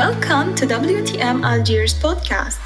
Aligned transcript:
Welcome 0.00 0.54
to 0.54 0.64
WTM 0.64 1.44
Algiers 1.44 1.92
podcast. 2.00 2.58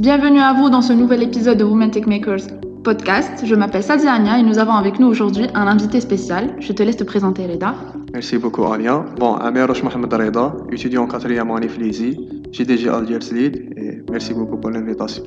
Bienvenue 0.00 0.40
à 0.40 0.52
vous 0.54 0.68
dans 0.68 0.82
ce 0.82 0.92
nouvel 0.92 1.22
épisode 1.22 1.58
de 1.58 1.62
Women 1.62 1.92
Tech 1.92 2.06
Makers 2.06 2.40
podcast. 2.82 3.44
Je 3.44 3.54
m'appelle 3.54 3.84
Sadia 3.84 4.14
Ania 4.14 4.40
et 4.40 4.42
nous 4.42 4.58
avons 4.58 4.72
avec 4.72 4.98
nous 4.98 5.06
aujourd'hui 5.06 5.46
un 5.54 5.68
invité 5.68 6.00
spécial. 6.00 6.56
Je 6.58 6.72
te 6.72 6.82
laisse 6.82 6.96
te 6.96 7.04
présenter, 7.04 7.46
Reda. 7.46 7.74
Merci 8.12 8.38
beaucoup, 8.38 8.64
Alia. 8.64 9.04
Bon, 9.18 9.34
Amirosh 9.34 9.84
Mohamed 9.84 10.12
Reda, 10.12 10.56
étudiant 10.72 11.04
en 11.04 11.06
quatrième 11.06 11.50
année 11.52 11.68
Flizy, 11.68 12.16
GDG 12.51 12.87
Algiers 12.89 13.33
Lead, 13.33 13.73
et 13.77 14.01
merci 14.11 14.33
beaucoup 14.33 14.57
pour 14.57 14.69
l'invitation. 14.69 15.23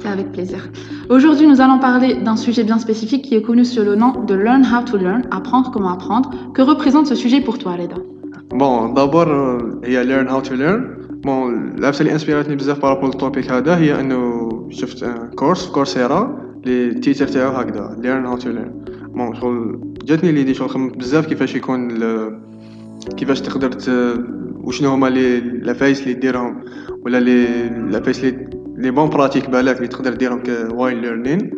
C'est 0.00 0.08
avec 0.08 0.32
plaisir. 0.32 0.68
Aujourd'hui, 1.08 1.46
nous 1.46 1.60
allons 1.60 1.78
parler 1.78 2.14
d'un 2.14 2.36
sujet 2.36 2.64
bien 2.64 2.78
spécifique 2.78 3.22
qui 3.26 3.34
est 3.34 3.42
connu 3.42 3.64
sous 3.64 3.82
le 3.82 3.96
nom 3.96 4.24
de 4.24 4.34
Learn 4.34 4.62
How 4.64 4.84
to 4.84 4.96
Learn, 4.96 5.22
apprendre 5.30 5.70
comment 5.72 5.92
apprendre. 5.92 6.30
Que 6.54 6.62
représente 6.62 7.06
ce 7.06 7.14
sujet 7.14 7.40
pour 7.40 7.58
toi, 7.58 7.72
Reda 7.72 7.96
Bon, 8.50 8.92
d'abord, 8.92 9.28
il 9.84 9.92
y 9.92 9.96
a 9.96 10.04
Learn 10.04 10.28
How 10.28 10.40
to 10.42 10.54
Learn. 10.54 10.96
بون 11.26 11.78
العفسه 11.78 12.00
اللي 12.02 12.12
انسبيراتني 12.12 12.56
بزاف 12.56 12.82
بارابول 12.82 13.10
التوبيك 13.10 13.50
هذا 13.50 13.76
هي 13.76 14.00
انه 14.00 14.50
شفت 14.70 15.04
كورس 15.34 15.66
في 15.66 15.72
كورسيرا 15.72 16.38
اللي 16.64 16.88
التيتر 16.88 17.28
تاعو 17.28 17.52
هكذا 17.52 17.96
ليرن 17.98 18.26
هاو 18.26 18.36
تو 18.36 18.50
ليرن 18.50 18.84
بون 19.14 19.34
شغل 19.34 19.80
جاتني 20.04 20.32
ليدي 20.32 20.54
شغل 20.54 20.70
خممت 20.70 20.96
بزاف 20.96 21.26
كيفاش 21.26 21.54
يكون 21.54 21.88
كيفاش 23.16 23.40
تقدر 23.40 23.72
ت... 23.72 23.90
وشنو 24.63 24.89
هما 24.89 25.07
لي 25.07 25.39
العفايس 25.39 26.01
اللي 26.01 26.13
ديرهم 26.13 26.63
ولا 27.01 27.19
لي 27.19 27.69
العفايس 27.69 28.23
اللي 28.23 28.49
les 28.77 28.91
bonnes 28.91 29.09
pratiques 29.09 29.49
بالك 29.49 29.77
اللي 29.77 29.87
تقدر 29.87 30.13
ديرهم 30.13 30.43
كوايل 30.43 30.97
ليرنين 30.97 31.51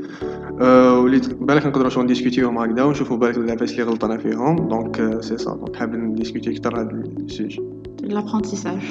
أه 0.62 1.00
واللي 1.00 1.22
بالك 1.42 1.66
نقدروا 1.66 1.90
شغل 1.90 2.04
نديسكوتيهم 2.04 2.58
هكذا 2.58 2.84
ونشوفوا 2.84 3.18
بالك 3.18 3.38
العفايس 3.38 3.72
اللي 3.72 3.84
غلطنا 3.84 4.18
فيهم 4.18 4.56
donc 4.68 5.22
c'est 5.22 5.38
ça 5.38 5.52
donc 5.52 5.76
حاب 5.76 5.96
نديسكوتي 5.96 6.52
أكثر 6.52 6.82
هذا 6.82 6.90
ال 6.92 7.04
sujet 7.04 7.64
l'apprentissage. 8.04 8.88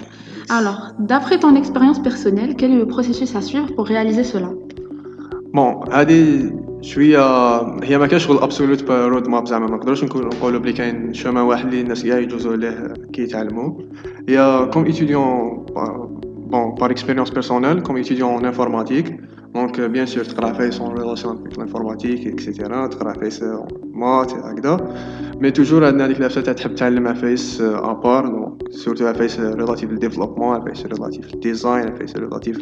Alors, 0.49 0.95
d'après 0.99 1.39
ton 1.39 1.55
expérience 1.55 2.01
personnelle, 2.01 2.57
quel 2.57 2.71
est 2.73 2.79
le 2.79 2.87
processus 2.87 3.37
à 3.37 3.43
suivre 3.43 3.69
pour 3.75 3.87
réaliser 3.87 4.25
cela? 4.25 4.51
Bon, 5.53 5.85
هذه 5.93 6.51
شوية 6.83 7.23
هي 7.85 7.99
ما 7.99 8.19
شغل 8.19 8.39
absolute 8.39 8.91
roadmap 8.91 9.47
زعما 9.47 9.67
ما 9.67 9.77
نقدروش 9.77 10.05
نقولوا 10.05 10.59
بلي 10.59 10.73
كاين 10.73 11.15
chemin 11.15 11.43
واحد 11.43 11.65
اللي 11.65 11.81
الناس 11.81 12.05
كاع 12.05 12.19
يجوزوا 12.19 12.57
ليه 12.57 12.93
كي 13.13 13.23
يتعلموا. 13.23 13.81
هي 14.29 14.71
comme 14.73 14.85
étudiant 14.85 15.67
bon 16.53 16.75
par 16.75 16.91
expérience 16.91 17.31
personnelle 17.31 17.81
comme 17.81 17.97
étudiant 17.97 18.39
en 18.39 18.45
informatique 18.45 19.21
donc 19.55 19.81
bien 19.81 20.07
sûr 20.07 20.25
تقرا 20.25 20.53
عفايس 20.53 20.81
en 20.81 20.99
relation 20.99 21.37
avec 21.37 21.59
l'informatique 21.59 22.27
et 22.27 22.42
cetera 22.42 22.87
تقرا 22.87 23.13
عفايس 23.13 23.45
maths 23.95 24.33
هكذا 24.33 24.95
mais 25.41 25.51
toujours 25.51 25.85
عندنا 25.85 26.07
هذيك 26.07 26.19
العفسه 26.19 26.41
تاع 26.41 26.53
تحب 26.53 26.75
تعلم 26.75 27.15
عفايس 27.15 27.61
à 27.61 27.74
part 27.74 28.27
donc 28.27 28.63
surtout 28.71 29.13
عفايس 29.13 29.41
relatives 29.41 29.91
لل 29.91 30.01
développement 30.01 30.65
عفايس 30.65 30.87
relatives 30.87 31.35
لل 31.35 31.50
design 31.50 31.95
عفايس 31.95 32.17
relatives 32.17 32.59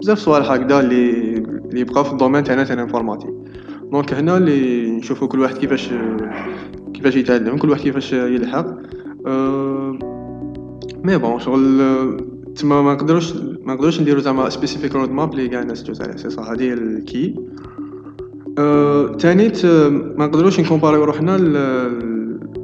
بزاف 0.00 0.18
صوالح 0.18 0.50
هكذا 0.50 0.80
اللي 0.80 1.57
اللي 1.68 1.80
يبقاو 1.80 2.04
في 2.04 2.12
ال 2.12 2.16
domaine 2.16 2.44
تاعنا 2.44 2.64
تاع 2.64 2.74
ال 2.74 2.78
informatique. 2.78 3.30
donc 3.92 4.14
هنا 4.14 4.36
اللي 4.36 4.90
نشوفوا 4.90 5.28
كل 5.28 5.40
واحد 5.40 5.58
كيفاش 5.58 5.90
كيفاش 6.94 7.16
يتعلم 7.16 7.56
كل 7.56 7.70
واحد 7.70 7.82
كيفاش 7.82 8.12
يلحق. 8.12 8.66
أه 9.26 9.98
mais 11.04 11.18
bon 11.18 11.38
شغل 11.38 11.80
تما 12.56 12.82
ما 12.82 12.94
نقدروش 12.94 13.32
ما 13.62 13.74
نقدروش 13.74 14.00
نديرو 14.00 14.20
زعما 14.20 14.48
specific 14.48 14.94
roadmap 14.94 15.32
اللي 15.32 15.48
كاع 15.48 15.62
الناس 15.62 15.82
تجوز 15.82 16.02
عليه 16.02 16.16
سي 16.16 16.30
صح 16.30 16.50
هادي 16.50 16.72
ال 16.72 16.88
key 16.88 17.34
أه 18.58 19.16
ما 20.16 20.26
نقدروش 20.26 20.60
نكومباريو 20.60 21.04
روحنا 21.04 21.36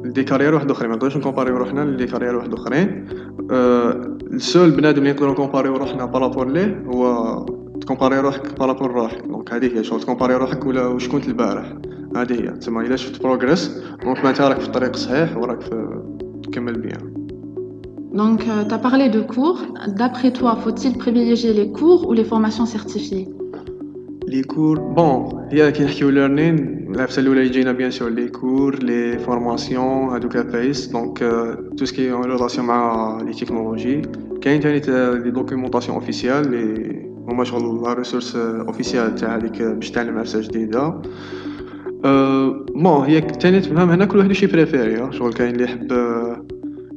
des 0.05 0.23
carrières 0.23 0.53
واحد 0.53 0.71
أخرين. 0.71 0.89
ما 0.89 0.95
نقدروش 0.95 1.17
نكومباريو 1.17 1.57
روحنا 1.57 1.85
ل 1.85 1.90
des 1.90 2.05
carrières 2.05 2.35
واحد 2.35 2.53
أخرين. 2.53 3.05
أه 3.51 4.17
ال 4.33 4.41
seul 4.41 4.71
بنادم 4.71 4.99
اللي 4.99 5.11
نقدرو 5.11 5.31
نكومباريو 5.31 5.77
روحنا 5.77 6.05
par 6.05 6.18
rapport 6.18 6.47
ليه 6.47 6.83
هو 6.87 7.45
تكومباري 7.81 8.19
روحك 8.19 8.59
par 8.59 8.69
rapport 8.69 8.91
روحك. 8.91 9.21
donc 9.27 9.53
هذه 9.53 9.77
هي 9.77 9.83
شغل 9.83 9.99
تكومباري 9.99 10.35
روحك 10.35 10.65
ولا 10.65 10.87
واش 10.87 11.09
كنت 11.09 11.27
البارح. 11.27 11.73
هذه 12.15 12.33
هي. 12.33 12.47
تسمى 12.47 12.85
الا 12.85 12.95
شفت 12.95 13.23
progrès 13.23 13.71
donc 14.03 14.17
معناتها 14.17 14.49
راك 14.49 14.59
في 14.59 14.67
الطريق 14.67 14.89
الصحيح 14.89 15.37
وراك 15.37 15.61
في 15.61 16.01
تكمل 16.43 16.81
bien. 16.81 17.25
Donc, 18.15 18.47
euh, 18.47 18.63
tu 18.69 18.73
as 18.73 18.77
parlé 18.77 19.09
de 19.09 19.21
cours. 19.33 19.59
D'après 19.99 20.31
toi, 20.31 20.51
faut-il 20.63 20.93
privilégier 20.97 21.51
les 21.53 21.69
cours 21.77 22.07
ou 22.07 22.13
les 22.13 22.23
formations 22.23 22.65
certifiées? 22.65 23.27
les 24.27 24.43
cours 24.43 24.79
bon 24.79 25.47
هي 25.51 25.71
كي 25.71 25.83
نحكيو 25.83 26.09
learning 26.09 26.87
العفسه 26.95 27.19
الاولى 27.19 27.45
يجينا 27.45 27.71
bien 27.71 27.91
sûr 27.91 28.09
les 28.09 28.27
cours 28.27 28.83
les 28.83 29.19
formations 29.19 30.09
هادوك 30.09 30.35
العفايس 30.35 30.87
donc 30.87 31.19
tout 31.77 31.85
ce 31.85 31.95
qui 31.95 32.11
en 32.11 32.23
relation 32.23 32.67
مع 32.67 33.17
les 33.21 33.33
technologies 33.33 34.01
كاين 34.41 34.59
تاني 34.59 34.81
les 35.23 35.31
documentations 35.31 35.97
officielles 35.97 36.51
لي 36.51 36.94
هما 37.35 37.43
شغل 37.43 37.83
la 37.83 37.93
ressource 37.93 38.35
officielle 38.35 39.15
تاع 39.15 39.35
هذيك 39.35 39.61
باش 39.61 39.91
تعلم 39.91 40.17
عفسه 40.17 40.41
جديدة. 40.41 41.01
bon 42.75 43.05
هي 43.05 43.21
تاني 43.21 43.59
تفهم 43.59 43.89
هنا 43.89 44.05
كل 44.05 44.17
واحد 44.17 44.31
شي 44.31 44.47
يبريفيري 44.47 45.11
شغل 45.11 45.33
كاين 45.33 45.51
اللي 45.51 45.63
يحب 45.63 45.87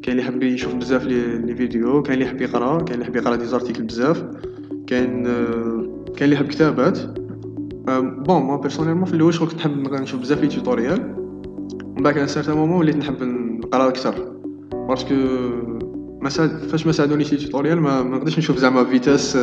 كاين 0.03 0.19
اللي 0.19 0.23
يحب 0.23 0.43
يشوف 0.43 0.75
بزاف 0.75 1.05
les 1.05 1.55
vidéos 1.55 2.03
كاين 2.03 2.15
اللي 2.15 2.25
يحب 2.25 2.41
يقرأ 2.41 2.79
كاين 2.79 2.95
اللي 2.95 3.03
يحب 3.03 3.17
يقرأ 3.17 3.37
des 3.37 3.45
articles 3.45 3.83
بزاف 3.83 4.25
كاين 4.87 5.23
كاين 6.17 6.23
اللي 6.23 6.35
يحب 6.35 6.47
كتابات. 6.47 6.99
bon 8.27 8.43
moi 8.43 8.57
personnellement 8.57 9.05
في 9.05 9.15
الأول 9.15 9.35
شغل 9.35 9.49
كنت 9.49 9.57
نحب 9.57 9.93
نشوف 9.93 10.21
بزاف 10.21 10.41
les 10.41 10.49
tutorials 10.49 11.15
من 11.97 12.03
بعد 12.03 12.15
à 12.15 12.19
un 12.19 12.27
certain 12.27 12.57
moment 12.57 12.79
وليت 12.79 12.97
نحب 12.97 13.23
نقرأ 13.23 13.89
أكثر. 13.89 14.15
parce 14.73 14.99
que 14.99 15.15
ما 16.21 16.29
ساعد 16.29 16.51
فاش 16.51 16.87
ما 16.87 16.93
ساعدونيش 16.93 17.33
les 17.33 17.39
tutoriels 17.39 17.81
ما 17.81 18.03
نقدرش 18.03 18.39
نشوف 18.39 18.59
زعما 18.59 18.85
vitesse 18.85 19.39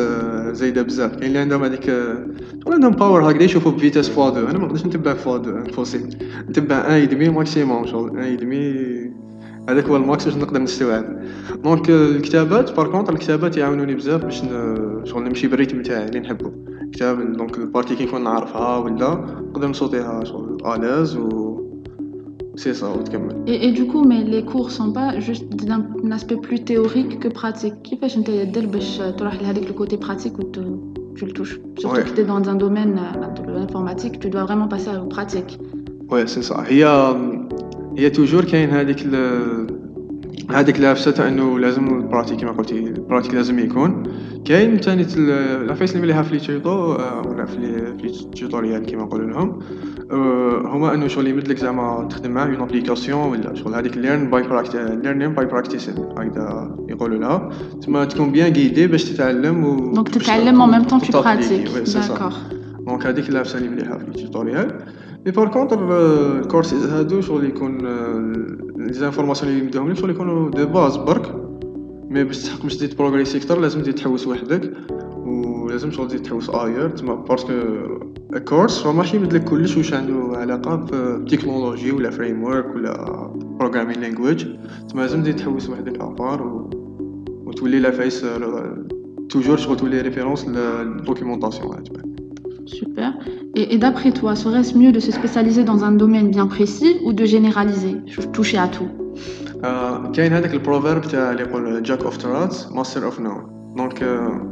زايدة 0.52 0.82
بزاف. 0.82 1.10
كاين 1.16 1.26
اللي 1.26 1.38
عندهم 1.38 1.64
هذيك 1.64 1.84
شغل 2.64 2.74
عندهم 2.74 2.92
power 2.92 3.30
هكذا 3.30 3.42
يشوفوا 3.42 3.72
ب 3.72 3.76
vitesse 3.76 4.08
fois 4.08 4.30
deux. 4.30 4.46
أنا 4.46 4.58
ما 4.58 4.64
نقدرش 4.64 4.86
نتبع 4.86 5.14
fois 5.14 5.38
deux 5.38 5.50
impossible 5.50 6.16
نتبع 6.48 6.76
un 6.96 7.02
et 7.02 7.11
demi 7.11 7.28
maximum 7.28 7.86
شغل 7.86 8.18
un 8.18 8.24
et 8.24 8.45
demi 8.45 8.86
هذاك 9.68 9.84
هو 9.84 9.96
ال 9.96 10.03
max 10.03 10.24
باش 10.24 10.36
نقدر 10.36 10.62
نستوعب. 10.62 11.22
donc 11.64 11.90
الكتابات 11.90 12.76
par 12.76 12.86
contre 12.90 13.12
الكتابات 13.12 13.56
يعاونوني 13.56 13.94
بزاف 13.94 14.24
باش 14.24 14.42
شغل 15.04 15.24
نمشي 15.24 15.48
بال 15.48 15.56
rythme 15.56 15.82
تاعي 15.82 16.04
اللي 16.04 16.20
نحبو. 16.20 16.50
كتاب 16.92 17.36
donc 17.36 17.58
ال 17.58 17.63
partie 17.63 17.96
كي 17.96 18.04
نكون 18.04 18.24
نعرفها 18.24 18.76
ولا 18.76 19.14
نقدر 19.48 19.68
نصوتيها 19.68 20.24
شغل 20.24 20.58
الاز 20.74 21.16
C'est 22.56 22.72
ça, 22.72 22.90
et, 23.46 23.68
et, 23.68 23.72
du 23.72 23.86
coup, 23.86 24.02
mais 24.02 24.24
les 24.24 24.42
cours 24.42 24.70
sont 24.70 24.90
pas 24.90 25.20
juste 25.20 25.46
d'un 25.54 25.84
aspect 26.10 26.36
plus 26.36 26.64
théorique 26.64 27.20
que 27.20 27.28
pratique. 27.28 27.82
Qui 27.82 27.98
fait 27.98 28.08
que 28.08 28.30
euh, 28.30 29.14
le 29.66 29.72
côté 29.74 29.98
pratique 29.98 30.38
où 30.38 30.42
tu, 30.44 31.26
le 31.26 31.32
touches? 31.32 31.60
Surtout 31.78 32.02
que 32.02 32.14
tu 32.14 32.20
es 32.22 32.24
dans 32.24 32.48
un 32.48 32.54
domaine, 32.54 32.98
euh, 32.98 33.18
ben, 33.18 33.34
l'informatique, 33.52 34.20
tu 34.20 34.30
dois 34.30 34.44
vraiment 34.44 34.68
passer 34.68 34.88
à 34.88 34.94
la 34.94 35.00
pratique. 35.00 35.58
Ouais, 36.10 36.26
c'est 36.26 36.42
ça. 36.42 36.64
Il 36.70 36.78
y 36.78 36.82
a, 36.82 37.10
euh, 37.10 37.36
il 37.94 38.02
y 38.02 38.06
a 38.06 38.10
toujours 38.10 38.42
qu'il 38.46 38.58
y 38.58 38.62
a 38.62 38.84
هذيك 40.50 40.76
تاع 40.76 41.28
إنه 41.28 41.58
لازم 41.58 41.98
البراتيك 41.98 42.40
كما 42.40 42.52
قلتي 42.52 42.78
البراتيك 42.78 43.34
لازم 43.34 43.58
يكون 43.58 44.02
كاين 44.44 44.76
ثاني 44.76 45.06
العفايس 45.16 45.90
اللي 45.90 46.02
مليحه 46.02 46.22
في 46.22 46.34
لي 46.34 46.40
تيوتو 46.40 46.92
آه، 46.92 47.22
ولا 47.26 47.44
في 47.44 47.56
لي 47.56 47.94
في 47.98 48.06
لي 48.06 48.40
توتوريال 48.40 48.86
كيما 48.86 49.02
نقولوا 49.02 49.30
لهم 49.30 49.58
آه، 50.10 50.62
هما 50.66 50.94
إنه 50.94 51.06
شغل 51.06 51.26
يمد 51.26 51.48
لك 51.48 51.58
زعما 51.58 52.08
تخدم 52.10 52.30
معاه 52.30 52.46
en 52.46 52.60
application 52.60 53.20
ولا 53.20 53.54
شغل 53.54 53.74
هذيك 53.74 53.96
learn 53.96 54.30
by 54.30 54.42
practice 54.42 54.76
learning 54.76 55.34
by 55.34 55.46
practice 55.46 55.90
هكذا 55.90 56.76
يقولوا 56.88 57.18
لها 57.18 57.50
تما 57.82 58.04
تكون 58.04 58.32
bien 58.32 58.52
guidé 58.52 58.86
باش 58.86 59.04
تتعلم 59.04 59.64
و 59.64 59.94
temps 59.94 61.06
tu 61.06 61.14
وت 61.14 61.23
appliquer. 61.23 61.66
pratiques. 61.66 61.74
Oui, 61.74 61.86
c'est 61.86 62.02
صح. 62.02 62.18
D'accord. 62.18 62.54
Donc 62.86 63.06
هذيك 63.06 63.28
العفسه 63.28 63.58
اللي 63.58 63.68
مليحه 63.68 63.98
في 63.98 64.08
ال 64.08 64.16
tutoriel 64.16 64.78
mais 65.26 65.32
par 65.32 65.48
contre 65.48 65.78
ال 66.40 66.46
courses 66.46 66.86
هادو 66.86 67.20
شغل 67.20 67.44
يكون 67.44 67.78
les 68.86 68.92
informations 68.92 69.52
اللي 69.52 69.64
يمدوهم 69.64 69.92
لك 69.92 70.08
يكونوا 70.08 70.50
de 70.50 70.66
base 70.66 70.96
برك 70.96 71.34
mais 72.10 72.24
باش 72.24 72.42
تحق 72.42 72.62
باش 72.62 72.76
تزيد 72.76 72.96
progresser 72.96 73.38
أكثر 73.38 73.60
لازم 73.60 73.80
تزيد 73.80 73.94
تحوس 73.94 74.26
وحدك 74.26 74.72
ولازم 75.26 75.90
شغل 75.90 76.08
تزيد 76.08 76.22
تحوس 76.22 76.50
ailleurs 76.50 76.90
تما 76.90 77.14
parce 77.14 77.38
que 77.38 77.52
ال 78.32 78.40
course 78.40 78.86
هو 78.86 78.92
ماشي 78.92 79.16
يمد 79.16 79.32
لك 79.32 79.44
كلش 79.44 79.76
واش 79.76 79.94
عنده 79.94 80.38
علاقة 80.38 80.76
بتكنولوجي 81.16 81.92
ولا 81.92 82.10
framework 82.10 82.74
ولا 82.74 83.26
programming 83.58 84.00
language 84.00 84.46
تما 84.88 85.00
لازم 85.00 85.22
تزيد 85.22 85.36
تحوس 85.36 85.70
وحدك 85.70 86.00
à 86.00 86.08
part 86.08 86.42
و... 86.42 86.70
وتولي 87.46 87.78
عفايس 87.78 88.26
toujours 89.28 89.56
شغل 89.56 89.76
تولي 89.76 90.00
référence 90.00 90.48
لل 90.48 90.66
documentation 90.66 91.84
تبع 91.84 92.00
Super. 92.66 93.14
Et, 93.54 93.74
et 93.74 93.78
d'après 93.78 94.12
toi, 94.12 94.34
serait-ce 94.36 94.76
mieux 94.76 94.92
de 94.92 95.00
se 95.00 95.12
spécialiser 95.12 95.64
dans 95.64 95.84
un 95.84 95.92
domaine 95.92 96.30
bien 96.30 96.46
précis 96.46 96.96
ou 97.04 97.12
de 97.12 97.24
généraliser, 97.24 97.96
toucher 98.32 98.58
à 98.58 98.68
tout? 98.68 98.88
آه، 99.64 100.12
كاين 100.12 100.32
هذاك 100.32 100.54
ال 100.54 100.59
proverbe 100.59 101.02
تاع 101.02 101.30
اللي 101.30 101.42
يقول 101.42 101.82
jack 101.82 102.02
of 102.02 102.16
trades 102.16 102.68
master 102.72 103.04
of 103.04 103.20
none 103.20 103.74
donc 103.76 104.04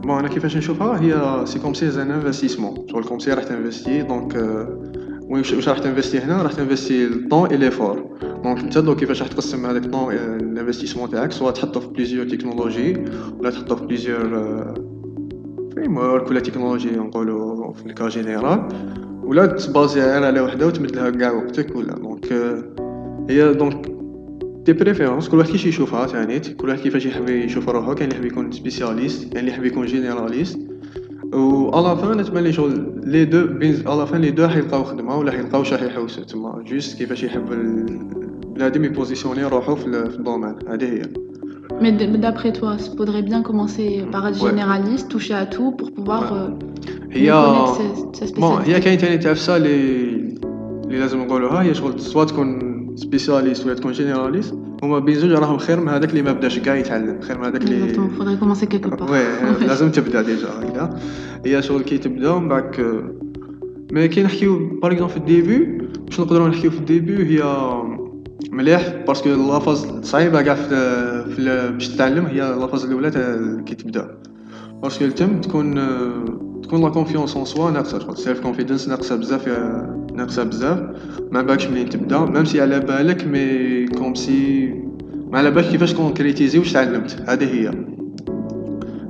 Bon 0.04 0.19
أنا 0.19 0.28
كيفاش 0.28 0.56
نشوفها 0.56 1.00
هي 1.00 1.46
c'est 1.46 1.58
comme 1.58 1.75
si 1.75 1.90
un 1.90 2.10
investissement 2.10 2.86
شغل 2.90 3.05
comme 3.04 3.19
si 3.19 3.32
راح 3.32 3.44
ت 3.44 3.51
investir 3.51 4.02
donc 4.02 4.34
وين 5.31 5.44
واش 5.55 5.69
راح 5.69 5.78
ت 5.78 5.83
investir 5.83 6.19
هنا 6.19 6.43
راح 6.43 6.52
ت 6.52 6.58
investir 6.58 7.04
ال 7.04 7.12
temps 7.12 7.50
et 7.50 7.56
l'effort 7.56 8.19
donc 8.44 8.58
انت 8.58 8.78
دو 8.78 8.96
كيفاش 8.96 9.22
راح 9.22 9.31
تقسم 9.31 9.67
هذاك 9.67 9.84
ال 9.84 9.89
temps 9.89 10.14
ال 10.14 10.21
investissement 10.21 11.10
تاعك 11.10 11.32
سواء 11.32 11.52
تحطو 11.52 11.81
في 11.81 11.88
plusieurs 11.88 12.28
technologies 12.28 13.04
ولا 13.38 13.50
تحطو 13.50 13.76
في 13.76 13.84
plusieurs 13.84 14.75
frameworks 15.75 16.31
ولا 16.30 16.40
تكنولوجي 16.40 16.90
نقولو 16.90 17.72
في 17.72 17.86
ال 17.86 17.92
cas 17.92 18.08
général 18.08 18.69
ولا 19.24 19.46
ت 19.46 19.56
baser 19.56 20.00
غير 20.00 20.24
على 20.24 20.40
وحدة 20.40 20.66
وتمدلها 20.66 21.10
كاع 21.10 21.32
وقتك 21.32 21.76
ولا. 21.76 21.94
donc 21.94 22.32
هي 23.30 23.54
donc 23.54 23.86
des 24.64 24.72
préférences 24.72 25.28
كل 25.28 25.36
واحد 25.36 25.50
كيفاش 25.50 25.66
يشوفها 25.66 26.06
تاني 26.06 26.40
كل 26.40 26.68
واحد 26.68 26.80
كيفاش 26.80 27.06
يحب 27.06 27.28
يشوف 27.28 27.68
روحو 27.68 27.94
كاين 27.94 28.08
اللي 28.08 28.20
يحب 28.20 28.32
يكون 28.32 28.52
spécialiste 28.52 29.32
كاين 29.32 29.38
اللي 29.38 29.50
يحب 29.50 29.64
يكون 29.64 29.86
généraliste 29.86 30.58
و 31.32 31.68
à 31.69 31.77
la 31.77 31.94
fin 31.94 32.20
نتمنى 32.20 32.52
شغل 32.52 33.00
les 33.04 33.25
deux 33.25 33.46
بين 33.46 33.74
à 33.75 33.84
la 33.84 34.04
fin 34.04 34.20
les 34.20 34.31
deux 34.31 34.48
حيلقاو 34.48 34.84
خدمة 34.84 35.18
ولا 35.18 35.32
حيلقاو 35.32 35.64
شي 35.64 35.74
يحوسو 35.74 36.22
تما 36.22 36.64
juste 36.66 36.98
كيفاش 36.98 37.22
يحب 37.22 37.46
بنادم 38.54 38.84
ي 38.84 38.89
positionner 38.89 39.44
روحو 39.44 39.74
في 39.76 39.86
ال 39.86 39.95
domaine 39.95 40.54
هذه 40.68 40.84
هي. 40.84 41.02
Mais 41.82 41.93
d'après 42.26 42.52
toi, 42.52 42.76
il 42.78 42.96
faudrait 42.99 43.22
bien 43.31 43.40
commencer 43.49 43.88
par 44.12 44.22
être 44.28 44.40
Ouais. 44.43 44.50
généraliste, 44.50 45.06
toucher 45.14 45.34
à 45.34 45.46
tout 45.55 45.70
pour 45.78 45.88
pouvoir 45.96 46.22
Ouais. 46.22 46.38
euh, 46.38 46.50
هي 47.12 47.31
mieux 47.31 47.32
connaître 47.32 48.16
sa, 48.16 48.26
sa 48.26 48.32
bon 48.40 48.62
spécialité. 48.62 48.69
هي 48.69 48.81
كاين 48.81 48.99
تاني 48.99 49.19
عفسة 49.19 49.56
اللي 49.56 49.75
اللي 50.84 50.99
لازم 50.99 51.20
نقولوها 51.22 51.62
هي 51.62 51.75
شغل 51.75 52.00
soit 52.00 52.25
تكون 52.25 52.75
spécialiste 52.96 53.66
ولا 53.66 53.75
تكون 53.75 53.93
généraliste 53.92 54.54
هما 54.82 54.99
بين 54.99 55.14
زوج 55.14 55.31
راهم 55.32 55.58
خير 55.58 55.81
من 55.81 55.88
هذاك 55.88 56.11
اللي 56.11 56.22
ما 56.22 56.32
بداش 56.32 56.58
كاع 56.58 56.76
يتعلم 56.76 57.20
خير 57.20 57.38
من 57.38 57.44
هذاك 57.44 57.62
اللي 57.62 57.88
Exactement, 57.88 58.10
faudrait 58.20 58.38
commencer 58.44 58.67
quelque 58.67 58.88
part. 58.99 59.10
Oui 59.10 59.66
لازم 59.67 59.90
تبدا 59.90 60.22
déjà 60.22 60.48
هكذا 60.62 60.99
هي 61.46 61.62
شغل 61.62 61.82
كي 61.82 61.99
تبدا 61.99 62.31
ومن 62.31 62.49
بعد 62.49 62.70
mais 63.92 64.08
كي 64.08 64.22
نحكيو 64.22 64.81
par 64.82 64.92
exemple 64.92 65.10
في 65.12 65.17
ال 65.16 65.23
début 65.23 65.58
باش 66.06 66.20
نقدروا 66.20 66.49
نحكيو 66.49 66.70
في 66.70 66.78
ال 66.78 66.85
début 66.85 67.16
هي 67.26 67.43
مليح 68.54 68.94
parce 69.06 69.20
que 69.20 69.28
la 69.28 69.45
phase 69.45 69.86
صعيبة 70.02 70.42
كاع 70.42 70.54
في, 70.54 71.70
باش 71.72 71.88
تتعلم 71.88 72.26
هي 72.26 72.40
la 72.40 72.53
phase 72.53 72.84
الأولى 72.84 73.10
تاع 73.10 73.36
كي 73.66 73.74
تبدأ. 73.74 74.10
parce 74.82 74.97
que 74.97 75.06
تم 75.06 75.40
تكون 75.40 75.74
تكون 76.62 76.82
la 76.82 76.88
confiance 76.88 77.36
en 77.36 77.44
soi 77.44 77.70
ناقصة 77.70 78.14
self 78.14 78.40
confidence 78.40 78.88
ناقصة 78.88 79.16
بزاف 79.16 79.48
ناقصة 80.14 80.44
بزاف. 80.44 80.78
ما 81.30 81.42
بالكش 81.42 81.66
منين 81.66 81.88
تبدأ 81.88 82.18
même 82.19 82.44
si 82.44 82.60
على 82.60 82.80
بالك 82.80 83.26
mais 83.26 83.86
comme 83.86 84.14
si 84.14 84.66
ما 85.30 85.38
على 85.38 85.50
بالك 85.50 85.70
كيفاش 85.70 85.94
concrétiser 85.94 86.58
واش 86.58 86.72
تعلمت. 86.72 87.24
هذه 87.28 87.44
هي. 87.54 87.70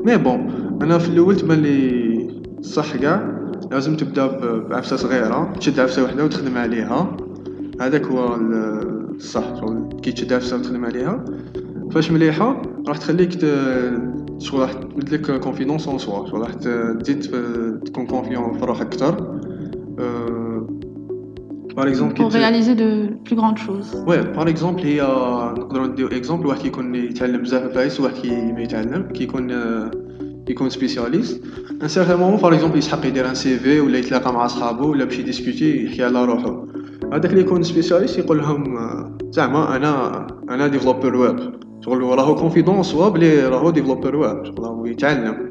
Mais 0.05 0.17
bon 0.17 0.41
أنا 0.83 0.99
في 0.99 1.09
الأول 1.09 1.37
تبان 1.37 1.59
لي 1.59 2.31
صح 2.63 2.97
كاع. 2.97 3.35
لازم 3.71 3.97
تبدأ 3.97 4.27
بعفسة 4.59 4.97
صغيرة 4.97 5.53
تشد 5.61 5.81
عفسة 5.81 6.05
وحدة 6.05 6.25
وتخدم 6.25 6.57
عليها. 6.59 7.17
هذاك 7.81 8.07
هو 8.07 8.37
ال- 9.15 9.21
الصح 9.21 9.61
شغل 9.61 9.89
كي 10.03 10.13
تشد 10.13 10.33
عفسه 10.33 10.57
وتخدم 10.57 10.85
عليها. 10.85 11.25
فاش 11.91 12.11
مليحة؟ 12.11 12.63
راح 12.89 12.97
تخليك 12.97 13.35
ت... 13.35 13.45
شغل 14.39 14.61
راح 14.61 14.73
تبدلك 14.73 15.41
confiance 15.41 15.89
en 15.89 15.99
soi 15.99 16.27
شغل 16.27 16.41
راح 16.41 16.55
ت- 16.55 16.97
تزيد 17.01 17.23
ف- 17.23 17.85
تكون 17.85 18.07
confiant 18.07 18.59
في 18.59 18.65
روحك 18.65 18.87
أكثر. 18.87 19.39
par 21.77 21.89
exemple 21.89 22.15
Pour 22.17 22.33
réaliser 22.33 22.75
de 22.75 22.89
plus 23.29 23.37
grandes 23.37 23.59
choses. 23.67 24.09
Oui 24.09 24.23
Par 24.23 24.49
exemple 24.49 24.83
هي 24.83 25.03
نقدروا 25.59 25.87
نديو 25.87 26.07
exemple 26.07 26.47
واحد 26.47 26.61
كيكون 26.61 26.95
يتعلم 26.95 27.43
بزاف 27.43 27.75
عفايس 27.75 28.01
وواحد 28.01 28.15
كي 28.15 28.53
ما 28.53 28.63
يتعلم 28.63 29.03
كيكون 29.03 29.51
آه، 29.51 29.91
كيكون 30.47 30.71
spécialiste 30.71 31.43
un 31.83 31.89
certain 31.89 32.19
moment 32.19 32.41
par 32.41 32.55
exemple 32.55 32.79
يسحق 32.79 33.07
يدير 33.07 33.29
un 33.29 33.35
CV 33.35 33.81
ولا 33.81 33.99
يتلاقى 33.99 34.33
مع 34.33 34.47
صحابو 34.47 34.91
ولا 34.91 35.05
باش 35.05 35.19
ي 35.19 35.26
discuter 35.26 35.85
يحكي 35.85 36.05
على 36.05 36.25
روحو 36.25 36.67
هذاك 37.13 37.31
اللي 37.31 37.41
يكون 37.41 37.63
spécialiste 37.63 38.19
يقول 38.19 38.39
لهم 38.39 38.79
زعما 39.31 39.77
أنا 39.77 40.27
أنا 40.51 40.67
développeur 40.67 41.17
web 41.17 41.37
شغل 41.85 42.03
راهو 42.03 42.35
confiant 42.35 42.73
en 42.73 42.83
soi 42.83 43.09
بلي 43.09 43.49
راهو 43.49 43.71
développeur 43.71 44.17
web 44.17 44.45
شغل 44.45 44.59
راهو 44.59 44.87
يتعلم. 44.87 45.51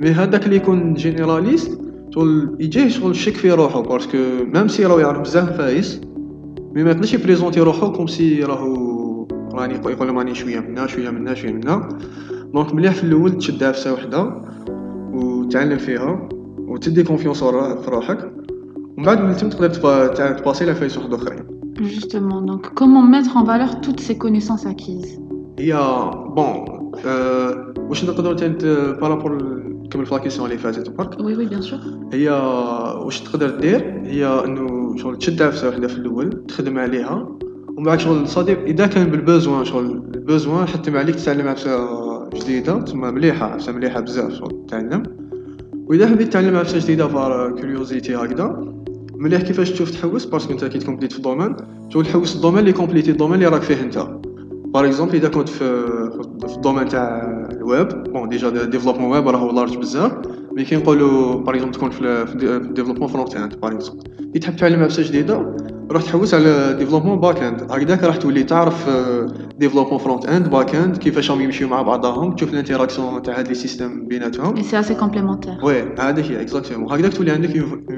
mais 0.00 0.10
هذاك 0.10 0.44
اللي 0.44 0.56
يكون 0.56 0.94
généraliste 0.94 1.80
شغل 2.14 2.56
يجيه 2.60 2.88
شغل 2.88 3.10
الشك 3.10 3.34
في 3.34 3.50
روحو 3.50 3.82
parce 3.82 4.05
que 4.05 4.18
même 4.54 4.68
si 4.68 4.86
راهو 4.86 4.98
يعرف 4.98 5.20
بزاف 5.20 5.56
عفايس 5.56 6.00
mais 6.74 6.82
ما 6.84 6.90
يقدرش 6.90 7.14
ي 7.14 7.19
présenter 7.19 7.60
روحو 7.60 7.92
comme 7.92 8.06
si 8.06 8.44
راهو 8.44 8.96
راني 9.54 9.74
يقول 9.74 10.06
لهم 10.06 10.18
راني 10.18 10.34
شوية 10.34 10.60
منا 10.60 10.86
شوية 10.86 11.10
منا 11.10 11.34
شوية 11.34 11.52
منا. 11.52 11.88
donc 12.54 12.74
مليح 12.74 12.94
في 12.94 13.04
الأول 13.04 13.38
تشد 13.38 13.62
عفسة 13.62 13.92
وحدة 13.92 14.42
وتعلم 15.12 15.78
فيها 15.78 16.28
وتدي 16.58 17.02
confiance 17.02 17.44
في 17.44 17.90
روحك. 17.90 18.32
ومن 18.96 19.06
بعد 19.06 19.20
من 19.20 19.36
تم 19.36 19.48
تقدر 19.48 19.68
ت 20.34 20.64
passer 20.64 20.74
لعفايس 20.74 20.98
واحد 20.98 21.12
اخرين 21.14 21.56
Justement, 21.96 22.40
donc 22.50 22.62
comment 22.80 23.02
mettre 23.14 23.36
en 23.36 23.44
valeur 23.44 23.70
toutes 23.82 24.00
ces 24.00 24.16
connaissances 24.16 24.66
acquises? 24.66 25.20
هي 25.58 25.72
bon 26.36 26.64
واش 27.88 28.04
نقدروا 28.04 28.34
تاني 28.34 28.54
par 29.00 29.13
rapport 29.13 29.42
نكمل 29.84 30.06
في 30.06 30.14
la 30.14 30.20
question 30.20 30.46
اللي 30.46 30.58
فاتت 30.58 30.90
برك 30.90 31.14
Oui, 31.14 31.36
oui, 31.38 31.54
bien 31.54 31.62
sûr. 31.70 31.78
هي 32.14 32.28
واش 33.04 33.20
تقدر 33.20 33.50
دير 33.60 34.02
هي 34.04 34.26
انه 34.44 34.96
شغل 34.96 35.16
تشد 35.18 35.42
عفسه 35.42 35.68
وحده 35.68 35.88
في 35.88 35.96
الأول 35.96 36.46
تخدم 36.48 36.78
عليها 36.78 37.28
ومن 37.76 37.84
بعد 37.84 37.98
شغل 38.00 38.28
صديق 38.28 38.62
اذا 38.64 38.86
كان 38.86 39.10
بال 39.10 39.24
besoin 39.24 39.64
شغل 39.64 39.86
ال 40.14 40.21
besoin 40.21 40.66
حتى 40.66 40.98
عليك 40.98 41.14
تتعلم 41.14 41.48
عفسه 41.48 41.78
جديده 42.34 42.80
تما 42.80 43.10
مليحه 43.10 43.46
عفسه 43.46 43.72
مليحه 43.72 44.00
بزاف 44.00 44.32
شغل 44.32 44.64
تتعلم 44.66 45.02
وإذا 45.86 46.06
حبيت 46.06 46.28
تتعلم 46.28 46.56
عفسه 46.56 46.78
جديدة 46.78 47.08
par 47.08 47.54
curiosité 47.56 48.14
هكذا. 48.14 48.74
مليح 49.14 49.42
كيفاش 49.42 49.70
تشوف 49.70 49.90
تحوس؟ 49.90 50.24
parce 50.24 50.42
que 50.42 50.52
أنت 50.52 50.64
كي 50.64 50.78
ت 50.78 50.81
compléter 50.81 51.12
في 51.12 51.18
ال 51.18 51.22
domaine. 51.22 51.56
شغل 51.88 52.06
تحوس 52.06 52.36
ال 52.36 52.39
domaine 52.39 52.58
اللي 52.58 52.72
compléter 52.72 53.10
ال 53.10 53.13
domaine 53.13 53.34
اللي 53.34 53.46
راك 53.46 53.62
فيه 53.62 53.80
أنت. 53.80 54.08
par 54.66 54.86
exemple 54.86 55.14
إذا 55.14 55.28
كنت 55.28 55.48
في 55.48 55.86
في 56.48 56.56
ال 56.56 56.60
domaine 56.60 56.88
تاع 56.88 57.22
ال 57.52 57.61
web 57.61 57.88
bon 57.88 58.28
déjà 58.28 58.64
développement 58.64 59.12
web 59.12 59.28
راهو 59.28 59.52
large 59.52 59.76
بزاف. 59.76 60.12
mais 60.52 60.64
كي 60.64 60.76
نقولوا 60.76 61.34
par 61.34 61.54
exemple 61.54 61.74
تكون 61.74 61.90
في 61.90 62.70
développement 62.74 63.08
front 63.08 63.36
end 63.36 63.60
par 63.60 63.72
exemple 63.72 64.02
كي 64.32 64.38
تحب 64.38 64.56
تعلم 64.56 64.82
عفسه 64.82 65.02
جديدة 65.02 65.56
راح 65.90 66.02
تحوس 66.02 66.34
على 66.34 66.76
développement 66.78 67.20
back 67.20 67.42
end 67.42 67.62
هكذاك 67.62 68.02
راح 68.02 68.16
تولي 68.16 68.42
تعرف 68.42 68.90
développement 69.58 69.98
front 69.98 70.26
end 70.26 70.50
back 70.50 70.74
end 70.74 70.96
كيفاش 70.96 71.30
راهم 71.30 71.40
يمشيو 71.40 71.68
مع 71.68 71.82
بعضهم. 71.82 72.34
تشوف 72.34 72.52
ال 72.52 72.58
interaction 72.58 73.22
تاع 73.22 73.38
هاد 73.38 73.48
les 73.48 73.54
systèmes 73.54 74.06
بيناتهم. 74.06 74.54
C'est 74.56 74.84
assez 74.84 74.94
complémentaire. 74.94 75.64
Oui 75.64 75.94
هذيك 75.98 76.24
هي 76.24 76.40
exactement 76.40 76.92
هكذاك 76.92 77.12
تولي 77.12 77.30
عندك 77.30 77.48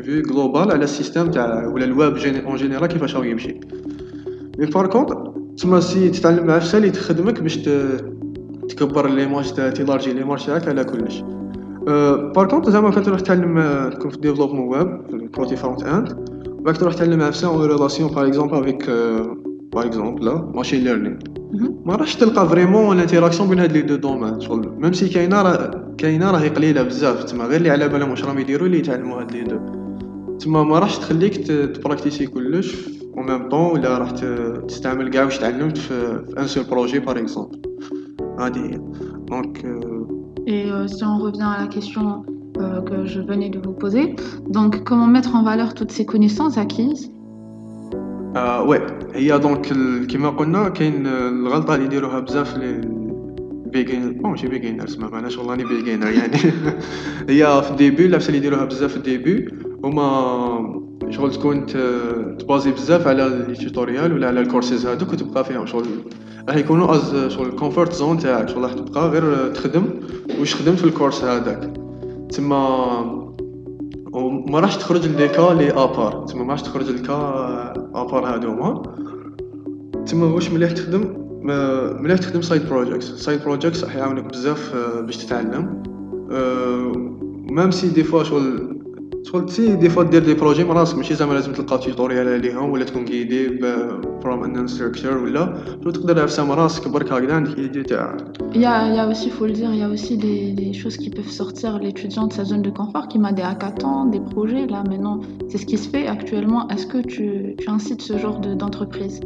vue 0.03 0.23
globale 0.23 0.73
على 0.73 0.85
ال 0.85 0.90
système 0.90 1.31
تاع 1.31 1.67
ولا 1.67 1.85
الويب 1.85 2.17
en 2.47 2.57
général 2.57 2.87
كيفاش 2.87 3.15
راهو 3.15 3.25
يمشي. 3.25 3.61
mais 4.59 4.67
par 4.67 4.87
contre 4.87 5.33
تسمى 5.57 5.81
c'est 5.81 6.09
تتعلم 6.09 6.51
عفسه 6.51 6.79
اللي 6.79 6.91
تخدمك 6.91 7.41
باش 7.41 7.59
تكبر 8.69 9.11
l'image 9.11 9.53
تاع 9.53 9.71
ت 9.71 9.76
élargir 9.76 10.12
l'image 10.12 10.47
تاعك 10.47 10.69
على 10.69 10.85
كلش. 10.85 11.23
par 12.35 12.49
contre 12.49 12.71
زعما 12.71 12.91
كنت 12.91 13.07
تروح 13.07 13.21
تعلم 13.21 13.59
آه، 13.59 13.91
في 13.91 14.19
développement 14.21 14.69
web 14.69 15.00
في 15.11 15.29
côté 15.29 15.57
front 15.57 15.83
end 15.83 16.38
بعد 16.61 16.75
تروح 16.75 16.95
تعلم 16.95 17.23
عفسه 17.23 17.49
en 17.49 17.67
relation 17.67 18.11
par 18.11 18.27
exemple 18.27 18.55
avec 18.59 18.91
par 19.73 19.87
exemple 19.87 20.31
machine 20.55 20.85
learning. 20.85 21.17
ما 21.85 21.97
راحش 21.97 22.17
تلقى 22.17 22.49
vraiment 22.49 22.97
ال 22.97 23.01
interaction 23.01 23.49
بين 23.49 23.59
هاد 23.59 23.73
les 23.73 23.83
deux 23.83 23.97
domaines 23.97 24.41
شغل 24.41 24.69
même 24.79 24.93
si 24.93 25.09
كاينة 25.09 25.43
راه 25.43 25.95
كاينة 25.99 26.31
راهي 26.31 26.49
قليله 26.49 26.83
بزاف 26.83 27.25
تما 27.25 27.45
غير 27.45 27.57
اللي 27.57 27.71
على 27.71 27.88
بالهم 27.88 28.11
واش 28.11 28.25
راهم 28.25 28.38
يديروا 28.38 28.67
اللي 28.67 28.79
يتعلموا 28.79 29.21
هاد 29.21 29.33
les 29.33 29.43
deux 29.43 29.59
تما 30.38 30.62
ما 30.62 30.79
راحش 30.79 30.99
تخليك 30.99 31.37
تبراكتيسي 31.47 32.27
كلش 32.27 32.88
au 33.17 33.23
même 33.23 33.49
temps 33.49 33.71
ولا 33.73 33.99
راح 33.99 34.11
تستعمل 34.69 35.11
كاع 35.11 35.25
واش 35.25 35.38
تعلمت 35.38 35.79
في 35.79 36.25
في 36.29 36.41
un 36.41 36.47
seul 36.47 36.65
projet 36.65 36.99
par 36.99 37.19
exemple 37.19 37.62
هادي 38.38 38.61
هي 38.61 38.81
دونك 39.29 39.67
Et 40.50 40.71
euh, 40.71 40.87
si 40.95 41.05
on 41.05 41.19
revient 41.19 41.50
à 41.57 41.61
la 41.62 41.69
question 41.77 42.07
euh, 42.61 42.81
que 42.88 42.97
je 43.12 43.21
venais 43.31 43.50
de 43.55 43.59
vous 43.67 43.73
poser, 43.83 44.07
donc 44.57 44.73
comment 44.88 45.07
mettre 45.17 45.33
en 45.38 45.43
valeur 45.50 45.75
toutes 45.79 45.93
ces 45.93 46.05
connaissances 46.12 46.59
acquises? 46.59 47.11
آه 48.37 48.62
oui 48.62 48.79
هي 49.15 49.38
donc 49.38 49.73
ال- 49.73 50.07
كيما 50.07 50.29
قلنا 50.31 50.69
كاين 50.69 51.07
الغلطه 51.07 51.75
اللي 51.75 51.85
يديروها 51.87 52.21
بزاف 52.21 52.57
les 52.59 52.81
begin- 53.73 54.12
bon 54.15 54.31
ماشي 54.31 54.49
beginners 54.49 54.99
ما 54.99 55.09
معناش 55.11 55.38
والله 55.38 55.50
راني 55.53 55.65
beginner 55.65 56.07
يعني 56.11 56.37
هي 57.29 57.62
في 57.62 57.71
ال 57.71 57.77
début 57.77 58.07
العفسه 58.07 58.27
اللي 58.29 58.38
يديروها 58.38 58.65
بزاف 58.65 58.91
في 58.91 58.97
ال 58.97 59.05
début 59.05 59.49
هما 59.85 60.09
شغل 61.11 61.31
تكون 61.33 61.67
ت- 61.67 62.37
تبازي 62.38 62.71
بزاف 62.73 63.07
على 63.09 63.45
les 63.49 63.55
tutorials 63.55 64.12
ولا 64.12 64.27
على 64.27 64.41
الكورسز 64.41 64.87
هادوك 64.87 65.12
وتبقى 65.12 65.45
فيهم 65.45 65.67
شغل 65.67 65.87
راح 66.49 66.57
يكونوا 66.57 66.95
as 66.95 67.15
شغل 67.29 67.49
ال 67.49 67.54
comfort 67.54 67.93
zone 67.93 68.19
تاعك 68.19 68.49
شغل 68.49 68.62
راح 68.62 68.73
تبقى 68.73 69.09
غير 69.09 69.49
تخدم 69.49 69.85
واش 70.41 70.55
خدمت 70.55 70.79
في 70.79 70.85
ال 70.85 70.90
course 70.90 71.25
هذاك 71.25 71.78
تما 72.33 72.59
وما 74.13 74.61
راحش 74.61 74.77
تخرج 74.77 75.07
les 75.07 75.29
cas 75.29 75.55
les 75.55 75.71
à 75.71 75.81
part 75.81 76.25
تما 76.27 76.45
ما 76.45 76.51
راحش 76.51 76.63
تخرج 76.63 76.89
ال 76.88 76.95
cas 76.95 77.15
à 77.95 78.03
part 78.03 78.35
هادوما 78.35 78.83
تما 80.07 80.27
واش 80.27 80.51
مليح 80.51 80.71
تخدم؟ 80.71 81.29
مليح 82.03 82.19
تخدم 82.19 82.43
side 82.43 82.69
projects 82.69 83.07
side 83.11 83.41
projects 83.43 83.85
راح 83.85 83.97
يعاونك 83.97 84.25
بزاف 84.25 84.75
آه، 84.75 85.01
باش 85.01 85.17
تتعلم. 85.17 85.83
ميم 87.51 87.71
سي 87.71 87.89
دي 87.89 88.05
فوا 88.05 88.23
شغل 88.23 88.78
شغل 89.28 89.50
سي 89.50 89.75
دي 89.75 89.90
فوا 89.90 90.04
دير 90.04 90.24
دي 90.25 90.34
بروجي 90.34 90.63
من 90.63 90.72
راسك 90.72 90.98
ماشي 90.98 91.16
زعما 91.16 91.34
لازم 91.34 91.54
تلقى 91.54 91.78
توتوريال 91.78 92.28
عليهم 92.28 92.70
ولا 92.72 92.86
تكون 92.86 93.06
كيدي 93.06 93.60
فروم 94.24 94.44
ان 94.44 94.58
انستركتور 94.58 95.18
ولا 95.18 95.54
شغل 95.84 95.94
تقدر 95.94 96.22
عفسه 96.22 96.46
من 96.46 96.52
راسك 96.52 96.88
برك 96.88 97.12
هكذا 97.13 97.34
عندك 97.34 97.58
ايدي 97.58 97.84
تاع 97.84 98.18
Il 98.56 98.62
y 98.62 98.66
a, 98.66 98.88
il 98.90 98.96
y 98.96 99.00
a 99.00 99.08
aussi, 99.12 99.25
il 99.30 99.32
faut 99.38 99.48
le 99.48 99.54
dire, 99.60 99.70
il 99.74 99.80
y 99.80 99.82
a 99.82 99.90
aussi 99.90 100.16
des, 100.25 100.42
des 100.62 100.72
choses 100.82 100.98
qui 100.98 101.10
peuvent 101.10 101.34
sortir 101.42 101.72
l'étudiant 101.80 102.28
de 102.28 102.34
sa 102.34 102.44
zone 102.52 102.62
de 102.62 102.70
confort, 102.80 103.08
qui 103.12 103.18
m'a 103.24 103.32
des 103.40 103.42
hackathons, 103.52 104.06
des 104.16 104.24
projets. 104.34 104.66
Là, 104.75 104.84
maintenant, 104.92 105.18
c'est 105.50 105.58
ce 105.63 105.66
qui 105.70 105.78
se 105.84 105.88
fait 105.94 106.06
actuellement. 106.18 106.62
Est-ce 106.72 106.86
que 106.94 107.00
tu, 107.13 107.25
tu 107.62 107.68
incites 107.78 108.04
ce 108.10 108.16
genre 108.24 108.38
de- 108.46 108.54
d'entreprise 108.62 109.18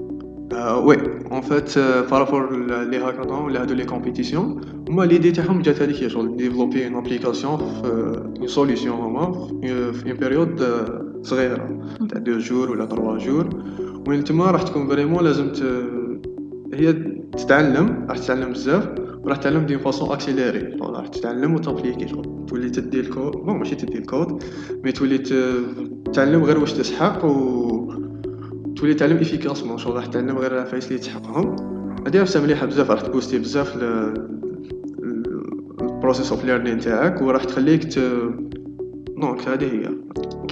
Euh, 0.53 2.03
par 2.09 2.19
rapport 2.19 2.43
à 2.43 2.85
les 2.85 2.99
hackathons 2.99 3.45
ولا 3.45 3.63
هادو 3.63 3.75
لي 3.75 3.85
كومبيتيسيون 3.85 4.61
هما 4.89 5.05
l'idée 5.05 5.33
تاعهم 5.33 5.63
جات 5.63 5.83
هذيك 5.83 6.03
هي 6.03 6.11
شغل 6.11 6.37
développer 6.37 6.87
une 6.87 6.95
application 6.95 7.59
في 7.59 8.39
une 8.41 8.47
solution 8.47 8.97
هما 8.97 9.49
في 9.93 10.11
une 10.11 10.17
période 10.17 10.63
صغيره 11.23 11.81
تاع 12.11 12.19
deux 12.19 12.39
jours 12.39 12.71
ولا 12.71 12.85
trois 12.85 13.19
jours 13.19 13.49
وين 14.09 14.25
تما 14.25 14.51
راح 14.51 14.63
تكون 14.63 14.89
vraiment 14.89 15.25
لازم. 15.25 15.53
هي 16.75 16.93
تتعلم 17.33 18.07
راح 18.09 18.19
تتعلم 18.19 18.53
بزاف 18.53 18.89
وراح 19.25 19.37
تتعلم 19.37 19.67
de 19.67 19.79
façon 19.79 20.11
accélérée 20.13 20.77
راح 20.81 21.09
تتعلم 21.09 21.55
وتابليكي 21.55 22.09
شغل 22.09 22.47
تولي 22.49 22.71
تدي 22.71 23.01
ال 23.01 23.07
code 23.07 23.33
bon 23.33 23.59
ماشي 23.59 23.75
تدي 23.75 23.99
ال 23.99 24.08
code 24.08 24.43
mais 24.85 24.93
تولي 24.93 25.19
تتعلم 25.19 26.45
غير 26.45 26.59
واش 26.59 26.73
تسحق 26.73 27.25
و 27.25 28.02
تولي 28.82 28.94
تعلم 28.94 29.18
افيكاسمون 29.18 29.78
شغل 29.78 29.96
راح 29.96 30.06
تعلم 30.06 30.38
غير 30.38 30.54
العفايس 30.54 30.88
اللي 30.88 31.00
تحقهم 31.00 31.56
هادي 32.06 32.20
نفسها 32.20 32.42
مليحه 32.42 32.66
بزاف 32.66 32.92
راح 32.92 33.02
تبوستي 33.02 33.40
بزاف 33.40 33.78
البروسيس 35.82 36.32
اوف 36.32 36.46
ليرنين 36.46 36.80
تاعك 36.80 37.22
وراح 37.22 37.44
تخليك 37.44 37.84
ت 37.84 38.00
دونك 39.18 39.48
هذه 39.50 39.64
هي 39.66 39.90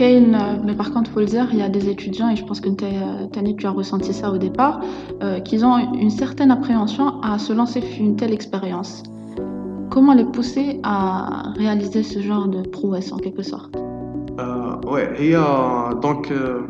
Kane, 0.01 0.35
euh, 0.35 0.65
mais 0.67 0.75
par 0.81 0.89
contre, 0.93 1.09
faut 1.11 1.21
le 1.21 1.25
dire, 1.35 1.47
il 1.53 1.59
y 1.59 1.65
a 1.69 1.69
des 1.77 1.85
étudiants, 1.95 2.29
et 2.33 2.35
je 2.41 2.45
pense 2.47 2.59
que 2.65 2.69
t'as- 2.81 3.27
Tani, 3.33 3.51
tu 3.59 3.65
as 3.65 3.73
ressenti 3.81 4.11
ça 4.21 4.27
au 4.35 4.39
départ, 4.47 4.75
euh, 4.81 5.39
qu'ils 5.45 5.63
ont 5.69 5.77
une 6.05 6.13
certaine 6.23 6.51
appréhension 6.57 7.05
à 7.29 7.31
se 7.45 7.51
lancer 7.59 7.79
sur 7.89 8.03
une 8.07 8.15
telle 8.19 8.33
expérience. 8.39 8.91
Comment 9.93 10.15
les 10.21 10.27
pousser 10.35 10.67
à 10.83 10.97
réaliser 11.61 12.03
ce 12.13 12.19
genre 12.27 12.47
de 12.55 12.61
prouesse 12.77 13.09
en 13.15 13.19
quelque 13.25 13.43
sorte 13.53 13.73
آه 14.39 14.81
وي 14.85 15.01
هي 15.01 15.35
دونك 16.03 16.31
آه، 16.31 16.67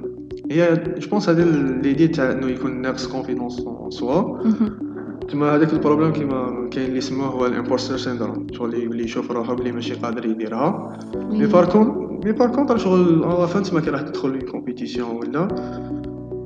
هي 0.51 0.83
je 0.99 1.09
pense 1.11 1.29
هذا 1.29 1.45
l'idée 1.83 2.09
تاع 2.09 2.33
انه 2.33 2.47
يكون 2.47 2.81
ناقص 2.83 3.07
confidence 3.07 3.63
soit 3.89 4.43
Mhm. 4.43 4.91
تما 5.31 5.55
هذاك 5.57 5.73
ال 5.73 5.77
problème 5.77 6.13
كيما 6.13 6.69
كاين 6.71 6.87
اللي 6.87 6.99
يسموه 6.99 7.27
هو 7.27 7.47
ال 7.47 7.53
imposter 7.53 7.97
syndrome 7.97 8.47
شغل 8.53 8.75
يولي 8.75 9.05
يشوف 9.05 9.31
روحو 9.31 9.55
بلي 9.55 9.73
ماشي 9.73 9.95
قادر 9.95 10.27
يديرها 10.27 10.99
mais 11.17 11.47
Oui. 11.47 11.53
par 11.53 11.65
con- 11.65 12.21
mais 12.25 12.33
par 12.33 12.49
contre 12.49 12.77
شغل 12.79 13.23
enfin 13.25 13.63
تما 13.63 13.81
كي 13.81 13.91
راح 13.91 14.01
تدخل 14.01 14.29
une 14.29 14.41
compétition 14.41 15.11
ولا 15.17 15.49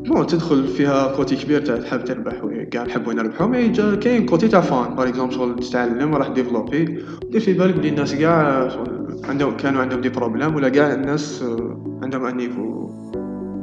bon 0.07 0.27
تدخل 0.27 0.67
فيها 0.69 1.17
côté 1.17 1.37
كبير 1.37 1.61
تاع 1.61 1.77
تحب 1.77 2.05
تربح 2.05 2.35
كاع 2.71 2.85
نحبو 2.85 3.13
نربحو 3.13 3.49
mais 3.49 3.69
كاين 3.97 4.27
côté 4.27 4.49
تاع 4.49 4.61
fun 4.61 4.95
par 4.95 5.09
exemple 5.09 5.35
شغل 5.35 5.57
تتعلم 5.57 6.15
راح 6.15 6.29
développer 6.29 6.99
دير 7.31 7.41
في 7.41 7.53
بالك 7.53 7.75
بلي 7.75 7.89
الناس 7.89 8.15
كاع 8.15 8.69
عندهم 9.25 9.57
كانوا 9.57 9.81
عندهم 9.83 10.01
دي 10.01 10.09
بروبليم 10.09 10.55
ولا 10.55 10.69
كاع 10.69 10.95
الناس 10.95 11.45
عندهم 12.03 12.25
ان 12.27 12.37
نيفو 12.37 12.91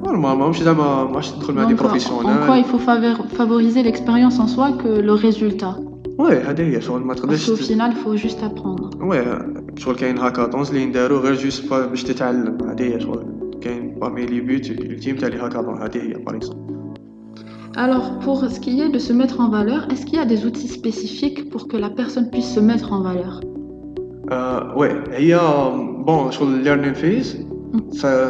نورمالمون 0.06 0.46
ماشي 0.46 0.64
زعما 0.64 1.04
ماش 1.04 1.30
تدخل 1.30 1.54
مع 1.54 1.64
دي 1.64 1.76
Donc, 1.76 1.80
en- 1.80 1.82
en 1.82 1.82
quoi 1.82 1.86
بروفيسيونيل 1.86 2.64
il 2.64 2.66
faut 2.66 2.78
favor- 2.78 3.36
favoriser 3.38 3.82
l'expérience 3.82 4.38
en 4.40 4.46
soi 4.46 4.68
que 4.82 5.00
le 5.08 5.14
résultat 5.26 5.80
وي 6.18 6.36
هذه 6.38 6.62
هي 6.76 6.80
شغل 6.80 7.00
ما 7.00 7.14
Parce 7.14 7.18
تقدرش 7.18 7.50
qu'au 7.50 7.56
ت- 7.56 7.62
final, 7.72 7.90
il 7.92 7.96
faut 8.06 8.16
juste 8.26 8.38
apprendre. 8.42 9.02
وي 9.04 9.24
شغل 9.76 9.94
كاين 9.96 10.18
هاكاطونز 10.18 10.68
اللي 10.70 10.86
ندارو 10.86 11.16
غير 11.18 11.34
جوست 11.34 11.70
با- 11.70 11.86
باش 11.86 12.02
تتعلم 12.04 12.58
هذه 12.68 12.82
هي 12.94 13.00
شغل 13.00 13.24
كاين 13.60 13.94
بارمي 14.00 14.26
لي 14.26 14.40
بوت 14.40 14.70
التيم 14.70 15.16
تاع 15.16 15.28
لي 15.28 15.36
هاكاطون 15.36 15.82
هذه 15.82 15.96
هي 15.96 16.12
باغ 16.14 16.36
اكزومبل 16.36 16.76
Alors, 17.84 18.06
pour 18.24 18.38
ce 18.54 18.58
qui 18.64 18.72
est 18.84 18.88
de 18.96 19.00
se 19.08 19.12
mettre 19.20 19.36
en 19.44 19.48
valeur, 19.58 19.80
est-ce 19.92 20.04
qu'il 20.06 20.18
y 20.20 20.22
a 20.26 20.28
des 20.34 20.40
outils 20.48 20.70
spécifiques 20.80 21.40
pour 21.52 21.62
que 21.70 21.76
la 21.84 21.90
personne 22.00 22.26
puisse 22.32 22.50
se 22.56 22.60
mettre 22.70 22.88
en 22.96 23.00
valeur 23.08 23.40
آه 24.32 24.74
وي 24.76 24.88
هي 25.10 25.40
بون 26.06 26.30
شغل 26.30 26.48
الليرنين 26.54 26.94
فيز 26.94 27.46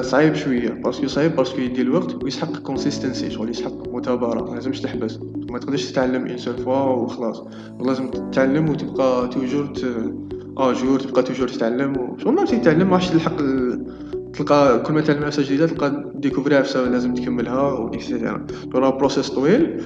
صعيب 0.02 0.34
شوية 0.36 0.70
parce 0.70 0.93
que 0.94 1.08
صعيب 1.08 1.36
parce 1.36 1.52
que 1.52 1.62
يدي 1.62 1.82
الوقت 1.82 2.24
ويسحق 2.24 2.58
consistency 2.58 3.32
شغل 3.32 3.50
يسحق 3.50 3.94
مثابره 3.94 4.50
ما 4.50 4.56
لازمش 4.56 4.82
تحبس. 4.82 5.20
ما 5.50 5.60
تقدرش 5.60 5.92
تتعلم 5.92 6.28
une 6.28 6.38
seule 6.38 6.58
fois 6.58 6.84
وخلاص. 6.84 7.44
لازم 7.80 8.08
تتعلم 8.12 8.70
وتبقى 8.70 9.28
toujours 9.28 9.66
ت... 9.66 9.86
à 10.58 10.74
jour 10.74 11.00
تبقى 11.00 11.24
toujours 11.24 11.48
تتعلم 11.48 11.98
و... 11.98 12.18
شغل 12.18 12.34
ما 12.34 12.46
تتعلم 12.46 12.90
ما 12.90 12.98
تلحق. 12.98 13.36
تلقى 14.34 14.84
كل 14.84 14.94
ما 14.94 15.02
تعلم 15.02 15.24
عفسه 15.24 15.44
جديدة 15.44 15.68
تلقى 15.68 16.12
ديكوفري 16.16 16.56
عفسه 16.56 16.90
لازم 16.90 17.14
تكملها 17.14 17.62
و 17.62 17.71
et 17.71 17.90
cetera 17.90 18.48
راه 18.74 18.90
process 18.90 19.30
طويل 19.30 19.82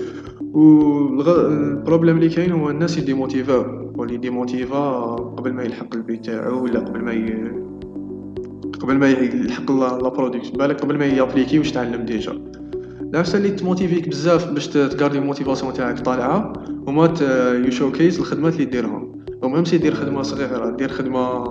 وال 0.54 0.87
problème 0.87 2.18
اللي 2.18 2.30
كاين 2.30 2.52
هو 2.52 2.70
الناس 2.70 2.98
يديموتيفاو 2.98 3.92
واللي 3.96 4.18
ديموتيفا 4.18 5.02
قبل 5.16 5.54
ما 5.54 5.64
يلحق 5.64 5.96
ال 5.96 6.03
but 6.03 6.26
تاعو 6.26 6.64
ولا 6.64 6.80
قبل 6.80 7.02
ما 7.02 7.14
ي... 7.14 7.52
قبل 8.82 8.98
ما 8.98 9.10
يلحق 9.10 9.72
ال 9.72 10.10
product 10.10 10.58
بالك 10.58 10.82
قبل 10.82 10.98
ما 10.98 11.06
يابليكي 11.06 11.60
واش 11.60 11.72
تعلم 11.72 12.06
déjà. 12.06 12.42
نفس 13.14 13.36
اللي 13.36 13.50
تموتيفيك 13.50 14.10
بزاف 14.10 14.52
باش 14.52 14.68
تكاردي 14.68 15.18
ال 15.18 15.23
motivation 15.23 15.74
تاعك 15.74 16.00
طالعة 16.00 16.54
هما 16.88 17.14
ي 17.68 17.74
showcase 17.74 18.20
الخدمات 18.20 18.54
اللي 18.54 18.66
ديرهم. 18.66 19.26
أو 19.44 19.50
même 19.50 19.66
si 19.66 19.78
دير 19.78 19.94
خدمة 19.94 20.22
صغيرة 20.22 20.70
دير 20.70 20.90
خدمة 20.90 21.44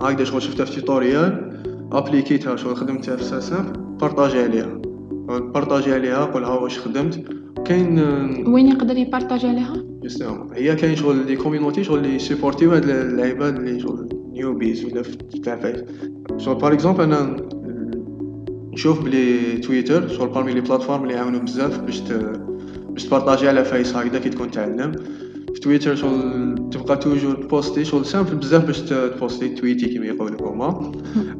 هكذا 0.00 0.24
شغل 0.24 0.42
شفتها 0.42 0.64
في 0.64 0.80
tutorial 0.80 1.60
ابليكيتها 1.92 2.56
شغل 2.56 2.76
خدمتها 2.76 3.16
في 3.16 3.24
ساسان 3.24 3.72
بارطاجي 4.00 4.42
عليها. 4.42 4.80
بارطاجي 5.28 5.94
عليها 5.94 6.24
قولها 6.24 6.50
واش 6.50 6.78
خدمت. 6.78 7.24
كاين 7.64 7.98
وين 8.46 8.68
يقدر 8.68 8.96
يبارطاجي 8.96 9.46
عليها؟ 9.48 9.74
هي 10.52 10.74
كاين 10.74 10.96
شغل 10.96 11.26
les 11.26 11.36
community 11.36 11.84
شغل 11.84 11.98
اللي 11.98 12.18
سيبورتيو 12.18 12.70
هاد 12.72 12.88
اللعيبة 12.88 13.48
اللي 13.48 13.80
شغل 13.80 14.08
newbies 14.36 14.84
ولا 14.84 15.02
في 15.02 15.16
تاع 15.44 15.56
فايس 15.56 15.80
شغل 16.36 16.54
par 16.54 16.72
exemple 16.72 17.02
أنا 17.04 17.36
نشوف 18.72 19.04
بلي 19.04 19.56
تويتر 19.58 20.08
شغل 20.08 20.28
parmi 20.28 20.52
les 20.54 20.60
plateformes 20.60 21.02
اللي 21.02 21.14
يعاونوا 21.14 21.40
بزاف 21.40 21.80
باش. 21.80 22.02
باش 22.90 23.04
تبارطاجي 23.04 23.48
على 23.48 23.64
فايس 23.64 23.96
هكذا 23.96 24.18
كي 24.18 24.28
تكون 24.28 24.50
تعلم 24.50 24.92
في 25.54 25.60
تويتر 25.60 25.94
شغل 25.94 26.54
تبقى 26.72 26.96
toujours 26.96 27.34
تبوستي 27.34 27.84
شغل 27.84 28.06
simple 28.06 28.34
بزاف 28.34 28.66
باش 28.66 28.80
تبوستي 28.80 29.48
تويتي 29.48 29.86
كيما 29.86 30.06
يقولوا 30.06 30.50
هما 30.52 30.92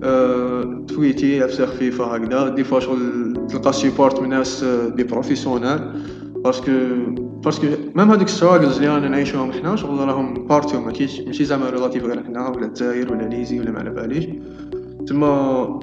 أه 0.03 0.85
تويتي 0.89 1.43
عفسه 1.43 1.67
خفيفه 1.67 2.05
هكذا 2.15 2.49
des 2.49 2.65
fois 2.65 2.81
شغل 2.81 3.33
تلقى 3.51 3.73
support 3.73 4.21
من 4.21 4.29
ناس 4.29 4.65
des 4.97 5.05
professionnels 5.05 5.79
parce 6.45 6.61
que 6.61 6.71
parce 7.45 7.58
que 7.59 7.67
même 7.95 8.11
هادوك 8.11 8.29
struggles 8.29 8.77
اللي 8.77 8.89
رانا 8.89 9.09
نعيشوهم 9.09 9.53
حنا 9.53 9.77
شغل 9.77 9.99
راهم 10.09 10.47
partout 10.47 10.81
ما 10.81 10.93
كاينش 10.93 11.21
ماشي 11.21 11.45
زعما 11.45 11.71
relative 11.71 12.05
غير 12.05 12.23
حنا 12.25 12.49
ولا 12.49 12.67
الجزائر 12.67 13.13
ولا 13.13 13.23
ليزي 13.29 13.61
ولا 13.61 13.71
ما 13.71 13.79
على 13.79 13.91
باليش. 13.91 14.27
تما 15.07 15.81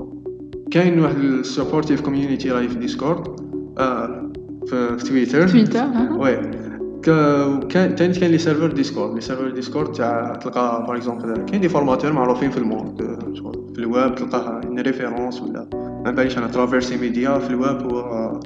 كاين 0.71 0.99
واحد 0.99 1.17
ال 1.17 1.25
supportive 1.25 2.01
community 2.01 2.51
راهي 2.51 2.67
في 2.67 2.79
Discord 2.79 3.27
آه 3.79 4.31
في, 4.67 4.97
في 4.97 5.05
تويتر 5.05 5.47
تويتر 5.47 5.79
ها؟ 5.79 6.17
oui. 6.19 6.35
ك- 7.03 7.67
كان 7.67 7.95
تاني 7.95 8.13
كاين 8.13 8.31
les 8.31 8.37
serveurs 8.37 8.71
Discord 8.71 9.15
les 9.15 9.21
serveurs 9.21 9.49
Discord 9.49 9.91
تاع 9.91 10.35
تلقى 10.35 10.83
par 10.87 10.95
exemple 10.97 11.33
كاين 11.45 11.61
des 11.61 11.69
formateurs 11.69 12.11
معروفين 12.13 12.51
في 12.51 12.57
ال 12.57 12.65
monde 12.65 13.01
آه، 13.01 13.19
في 13.73 13.79
الويب 13.79 14.15
تلقاه 14.15 14.61
une 14.63 14.79
référence 14.79 15.41
ولا. 15.41 15.69
ما 16.05 16.11
باليش 16.11 16.37
أنا 16.37 16.47
Traversy 16.47 16.97
Media 16.97 17.37
في 17.39 17.49
الويب 17.49 17.81
هو 17.93 18.39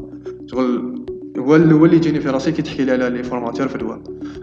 شغل 0.51 0.96
هو 1.47 1.53
هو 1.53 1.85
اللي 1.85 1.95
يجيني 1.95 2.19
في 2.19 2.29
راسي 2.29 2.51
كي 2.51 2.61
تحكي 2.61 2.85
لي 2.85 2.91
على 2.91 3.09
les 3.09 3.23
formateurs 3.23 3.67
في 3.67 3.75
الويب 3.75 4.01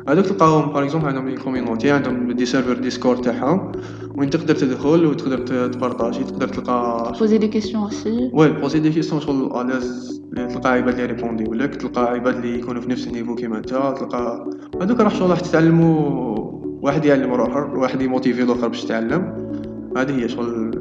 هذوك 0.08 0.26
تلقاهم 0.26 0.73
par 0.73 0.85
exemple 0.85 1.09
عندهم 1.08 1.28
les 1.28 1.37
community 1.37 1.90
عندهم 1.90 2.32
des 2.33 2.47
serveurs 2.47 2.73
Discord 2.73 3.21
تاعهم 3.20 3.73
وين 4.16 4.30
تقدر 4.30 4.54
تدخل 4.54 5.06
وتقدر 5.06 5.38
تبارطاجي 5.68 6.25
تقدر 6.25 6.49
تلقى 6.49 7.12
Poser 7.18 7.38
des 7.38 7.50
questions 7.56 7.84
aussi. 7.88 8.30
oui 8.33 8.49
poser 8.49 8.78
des 8.78 8.90
questions 8.90 9.21
شغل 9.20 9.61
à 9.61 9.69
l'aise 9.69 10.23
تلقى 10.37 10.73
عباد 10.73 10.94
اللي 10.94 11.06
ريبونديو 11.06 11.54
لك 11.54 11.75
تلقى 11.75 12.12
عباد 12.12 12.37
اللي 12.37 12.58
يكونوا 12.58 12.82
في 12.82 12.90
نفس 12.90 13.06
ال 13.07 13.11
niveau 13.11 13.35
كيما 13.34 13.58
انت 13.58 13.68
تلقى 13.68 14.50
هذوك 14.82 15.00
راح 15.00 15.14
شغل 15.14 15.30
راح 15.30 15.40
تتعلموا 15.40 16.34
واحد 16.82 17.04
يعلم 17.04 17.32
روحه 17.32 17.75
واحد 17.75 18.02
يموتيفي 18.02 18.42
الآخر 18.42 18.68
باش 18.68 18.84
يتعلم 18.84 19.50
هذه 19.96 20.23
هي 20.23 20.28
شغل 20.28 20.78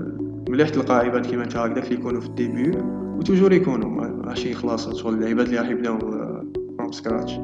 مليح 0.49 0.69
تلقى 0.69 0.99
عباد 0.99 1.25
كيما 1.25 1.43
انت 1.43 1.55
هكذاك 1.55 1.83
اللي 1.83 1.99
يكونوا 1.99 2.21
في 2.21 2.27
ال 2.27 2.34
début. 2.34 2.71
و 3.17 3.21
toujours 3.21 3.53
يكونوا 3.53 3.89
ماشي 4.25 4.53
خلاص 4.53 4.95
شغل 4.95 5.13
العباد 5.13 5.45
اللي 5.45 5.59
راح 5.59 5.69
يبداو 5.69 5.99
from 6.77 6.91
scratch 6.91 7.39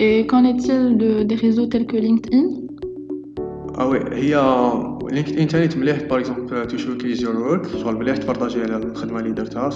Et 0.00 0.26
qu'en 0.26 0.44
est-il 0.44 0.96
de, 0.96 1.22
des 1.22 1.36
réseaux 1.36 1.66
tels 1.66 1.86
que 1.86 1.96
LinkedIn? 1.96 2.64
آه 3.78 3.86
oui 3.88 3.98
هي 4.12 4.34
LinkedIn 5.12 5.48
تاني 5.48 5.68
مليح 5.76 6.02
par 6.02 6.18
exemple 6.18 6.66
to 6.66 6.76
showcase 6.76 7.22
your 7.22 7.36
work 7.36 7.66
شغل 7.66 7.96
مليح 7.96 8.16
تبارطاجي 8.16 8.62
على 8.62 8.76
الخدمه 8.76 9.20
اللي 9.20 9.32
درتها 9.32 9.70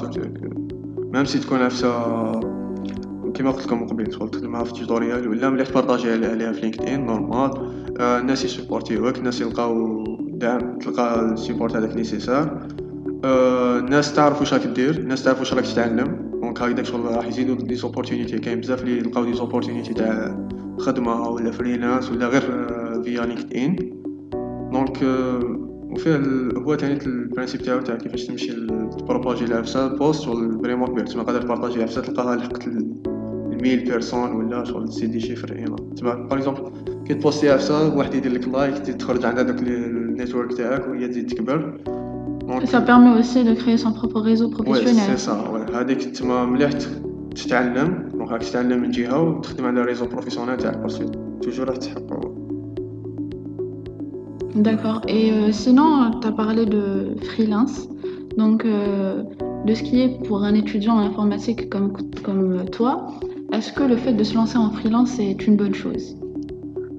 même 0.98 1.24
si 1.24 1.38
تكون 1.38 1.58
نفسها 1.58 2.40
كيما 3.34 3.50
قلت 3.50 3.66
لكم 3.66 3.86
قبل 3.86 4.06
تقدر 4.06 4.28
تخدمها 4.28 4.64
في 4.64 4.72
tutorial 4.72 5.28
ولا 5.28 5.50
ملي 5.50 5.64
تبارطاجي 5.64 6.10
عليها 6.10 6.52
في 6.52 6.60
LinkedIn 6.60 7.06
normal 7.06 7.50
آه، 8.00 8.18
الناس 8.18 8.44
يسبورتيوك 8.44 9.18
الناس 9.18 9.40
يلقاو 9.40 10.04
دعم 10.18 10.78
تلقى 10.78 11.32
ال 11.32 11.38
support 11.38 11.76
هذاك 11.76 11.96
nécessaire 11.96 12.68
الناس 13.24 14.14
تعرف 14.14 14.40
واش 14.40 14.54
راك 14.54 14.66
دير 14.66 14.98
الناس 14.98 15.24
تعرف 15.24 15.38
واش 15.38 15.54
راك 15.54 15.64
تتعلم. 15.64 16.28
donc 16.42 16.62
هكذاك 16.62 16.84
شغل 16.84 17.16
راح 17.16 17.26
يزيدو 17.26 17.54
des 17.54 17.74
opportunités 17.74 18.38
كاين 18.38 18.60
بزاف 18.60 18.82
اللي 18.82 18.98
يلقاو 18.98 19.24
des 19.24 19.34
opportunités 19.34 19.94
تاع 19.94 20.46
خدمة 20.78 21.28
ولا 21.28 21.50
freelance 21.50 22.10
ولا 22.10 22.26
غير 22.28 22.42
via 23.02 23.26
LinkedIn 23.26 23.76
donc 24.72 25.02
وفيه 25.90 26.16
هو 26.56 26.74
تاني 26.74 27.06
ال 27.06 27.13
principe 27.13 27.62
تاعو 27.62 27.80
تاع 27.80 27.96
كيفاش 27.96 28.26
تمشي 28.26 28.52
تبروباجي 28.98 29.44
العفسه 29.44 29.88
post 29.88 30.22
شغل 30.22 30.58
vraiment 30.62 30.88
كبير 30.88 31.06
تسمى 31.06 31.22
قادر 31.22 31.42
تبارطاجي 31.42 31.82
عفسه 31.82 32.00
تلقاها 32.00 32.36
لحقت 32.36 32.66
ال 32.66 32.86
mille 32.86 33.84
personnes 33.84 34.32
ولا 34.32 34.64
شغل 34.64 34.88
تزيد 34.88 35.10
des 35.10 35.20
chiffres. 35.20 35.58
هنا 35.58 35.76
تسمى 35.96 36.10
par 36.10 36.38
exemple 36.38 36.70
كي 37.06 37.14
تبوستي 37.14 37.50
عفسه 37.50 37.96
واحد 37.96 38.14
يدير 38.14 38.32
لك 38.32 38.48
like 38.48 38.78
تخرج 38.78 39.26
عند 39.26 39.38
هذاك 39.38 39.62
ال 39.62 39.74
network 39.74 40.52
تاعك 40.52 40.88
وهي 40.88 41.08
تزيد 41.08 41.26
تكبر. 41.26 41.80
ça 42.65 42.81
permet 42.81 43.17
aussi 43.19 43.43
de 43.43 43.53
créer 43.53 43.77
son 43.77 43.93
propre 43.93 44.19
réseau 44.19 44.49
professionnel. 44.49 44.95
Ouais, 44.95 45.15
c'est 45.15 45.17
ça. 45.17 45.35
Ouais. 45.51 45.63
هذيك 45.73 46.03
تما 46.03 46.45
مليح 46.45 46.71
تتعلم 47.35 48.09
دونك 48.13 48.31
راك 48.31 48.43
تتعلم 48.43 48.81
من 48.81 48.91
جهه 48.91 49.21
وتخدم 49.21 49.65
على 49.65 49.81
ريزو 49.81 50.05
بروفيسيونيل 50.05 50.57
تاعك 50.57 50.77
باسكو 50.77 51.11
توجور 51.41 51.67
راح 51.69 51.77
تحقق 51.77 52.33
D'accord. 54.55 55.01
Et 55.07 55.31
euh, 55.31 55.51
sinon, 55.51 56.11
tu 56.21 56.27
as 56.27 56.31
parlé 56.31 56.65
de 56.67 57.15
freelance, 57.29 57.89
donc 58.37 58.65
euh, 58.65 59.23
de 59.65 59.73
ce 59.73 59.81
qui 59.81 59.99
est 60.01 60.11
pour 60.27 60.43
un 60.43 60.53
étudiant 60.53 60.93
en 60.93 60.99
informatique 60.99 61.69
comme, 61.71 61.91
comme 62.23 62.65
toi. 62.69 63.07
Est-ce 63.51 63.73
que 63.73 63.83
le 63.83 63.97
fait 63.97 64.13
de 64.13 64.23
se 64.23 64.35
lancer 64.35 64.57
en 64.57 64.69
freelance 64.69 65.19
est 65.19 65.47
une 65.47 65.55
bonne 65.55 65.73
chose 65.73 66.15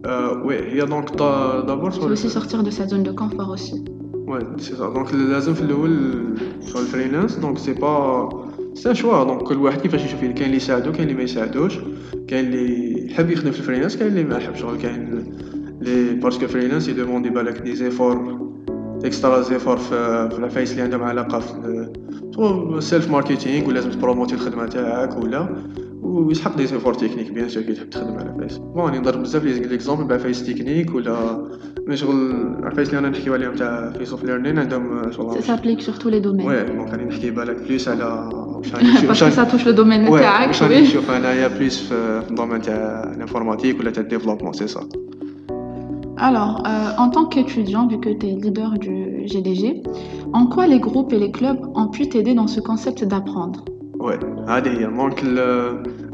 euh, 0.07 0.37
Oui, 0.45 0.57
il 0.71 0.77
y 0.77 0.81
a 0.81 0.87
donc 0.87 1.17
d'abord... 1.17 1.91
Il 1.95 2.01
faut 2.01 2.09
aussi 2.09 2.29
sortir 2.29 2.63
de 2.65 2.71
sa 2.71 2.89
zone 2.89 3.05
de 3.05 3.13
confort 3.13 3.51
aussi. 3.51 3.85
Ouais, 4.30 4.44
c'est 4.60 4.76
ça. 4.76 4.88
Donc, 4.96 5.14
لازم 5.14 5.54
في 5.54 5.62
الأول 5.62 6.00
le 6.74 6.88
freelance 6.94 7.40
donc 7.40 7.58
c'est 7.58 7.80
pas 7.80 8.30
c'est 8.76 8.90
un 8.90 8.94
choix. 8.94 9.26
Donc 9.26 9.44
كل 9.44 9.58
واحد 9.58 9.82
كيفاش 9.82 10.06
يشوف 10.06 10.20
كاين 10.20 10.34
اللي 10.46 10.58
يساعدو 10.58 10.92
كاين 10.92 11.04
اللي 11.04 11.14
ما 11.14 11.24
يساعدوش 11.24 11.78
كاين 12.28 12.46
اللي 12.46 13.06
يحب 13.12 13.30
يخدم 13.30 13.52
في 13.52 13.60
ال 13.60 13.63
freelance 13.63 13.98
كاين 13.98 14.08
اللي 14.12 14.24
ما 14.24 14.38
يحبش 14.38 14.60
شغل 14.60 14.78
كاين 14.78 15.24
لي 15.82 16.14
parce 16.14 16.35
que 16.35 16.48
freelance 16.48 16.88
يدوموندي 16.88 17.30
بالك 17.30 17.62
des 17.62 17.76
efforts 17.76 18.40
extra 19.06 19.42
efforts 19.42 19.78
في 19.78 19.94
العفايس 20.38 20.72
اللي 20.72 20.82
عندهم 20.82 21.04
علاقه 21.04 21.40
في 21.40 22.80
self 22.80 23.12
marketing 23.12 23.68
ولازم 23.68 23.90
تبروموتي 23.92 24.36
الخدمه 24.36 24.66
تاعك 24.66 25.24
ولا 25.24 25.56
ويسحق 26.10 26.58
des 26.58 26.68
efforts 26.68 26.94
techniques 26.94 27.32
bien 27.32 27.50
sûr 27.50 27.64
كي 27.64 27.74
تحب 27.74 27.90
تخدم 27.90 28.18
على 28.18 28.30
عفايس 28.30 28.58
bon 28.58 28.86
راني 28.86 29.00
نضرب 29.00 29.22
بزاف 29.22 29.44
les 29.44 29.60
exemples 29.60 30.04
بعفايس 30.04 30.44
techniques 30.44 30.96
ولا 30.96 31.48
mais 31.88 31.98
شغل 31.98 32.56
عفايس 32.64 32.90
اللي 32.90 33.00
أنا 33.00 33.10
نحكيو 33.10 33.34
عليهم 33.34 33.56
تاع 33.56 33.94
phase 33.98 34.12
of 34.12 34.24
learning 34.24 34.60
عندهم 34.60 35.12
شغل 35.12 35.44
ça 35.44 35.50
s'applique 35.50 35.82
sur 35.82 35.96
tous 35.96 36.10
les 36.10 36.20
domaines 36.20 36.48
oui 36.48 36.64
donc 36.64 36.90
راني 36.90 37.06
نحكي 37.06 37.32
بالك 37.32 37.62
plus 37.62 37.88
على 37.88 38.30
parce 39.08 39.21
que 39.21 39.30
ça 39.30 39.44
touche 39.44 39.68
le 39.68 39.72
domaine 39.72 40.10
تاعك 40.10 40.48
واش 40.48 40.64
راني 40.64 40.82
نشوف 40.82 41.12
انايا 41.12 41.48
plus 41.48 41.80
في 41.80 42.24
ال 42.30 42.34
domaine 42.34 42.62
تاع 42.62 43.12
ال 43.16 43.21
informatique 43.21 43.80
ولا 43.80 43.92
تاع 43.92 44.04
ال 44.04 44.07
développement 44.07 44.54
c'est 44.54 44.68
ça 44.68 44.90
Alors, 46.30 46.56
euh, 46.68 47.04
en 47.04 47.08
tant 47.16 47.26
qu'étudiant, 47.32 47.88
vu 47.88 47.98
que 48.02 48.10
tu 48.10 48.26
es 48.28 48.36
leader 48.44 48.72
du 48.78 48.96
GDG, 49.32 49.84
en 50.34 50.48
quoi 50.48 50.68
les 50.68 50.82
groupes 50.88 51.14
et 51.14 51.20
les 51.26 51.32
clubs 51.32 51.62
ont 51.82 51.88
pu 51.88 52.10
t'aider 52.10 52.34
dans 52.34 52.48
ce 52.56 52.60
concept 52.60 53.06
d'apprendre? 53.06 53.64
Ouais, 54.04 54.50
هذه 54.50 54.70
هي. 54.80 54.86
donc 54.86 55.24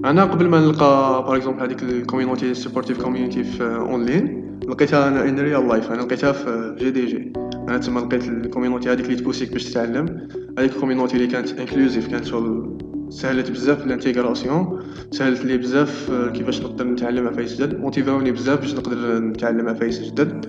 أنا 0.05 0.23
قبل 0.23 0.47
ما 0.47 0.59
نلقى 0.59 1.23
par 1.23 1.35
exemple 1.35 1.61
هذيك 1.63 1.83
ال 1.83 1.90
community 1.90 2.53
supportive 2.53 3.01
community 3.01 3.43
في 3.43 3.63
اونلاين 3.63 4.59
لقيتها 4.67 5.07
أنا 5.07 5.29
in 5.29 5.39
real 5.39 5.67
life 5.67 5.91
أنا 5.91 6.01
لقيتها 6.01 6.31
في 6.31 6.75
GDG 6.79 7.33
أنا 7.55 7.77
تما 7.77 7.99
لقيت 7.99 8.27
ال 8.27 8.34
community 8.34 8.91
هذيك 8.91 9.05
اللي 9.05 9.15
تبوسيك 9.15 9.53
باش 9.53 9.63
تتعلم. 9.63 10.27
هذيك 10.59 10.71
ال 10.75 10.79
community 10.79 11.15
اللي 11.15 11.27
كانت 11.27 11.59
inclusive 11.59 12.07
كانت 12.07 12.25
شغل 12.25 12.77
سهلت 13.09 13.51
بزاف 13.51 13.85
ال 13.85 13.93
intégration 13.93 14.79
سهلت 15.11 15.45
لي 15.45 15.57
بزاف 15.57 16.11
كيفاش 16.33 16.61
نقدر 16.61 16.87
نتعلم 16.87 17.27
عفايس 17.27 17.61
جدد 17.61 17.79
موتيفاوني 17.79 18.31
بزاف 18.31 18.59
باش 18.59 18.73
نقدر 18.73 19.19
نتعلم 19.19 19.67
عفايس 19.69 20.01
جدد 20.01 20.45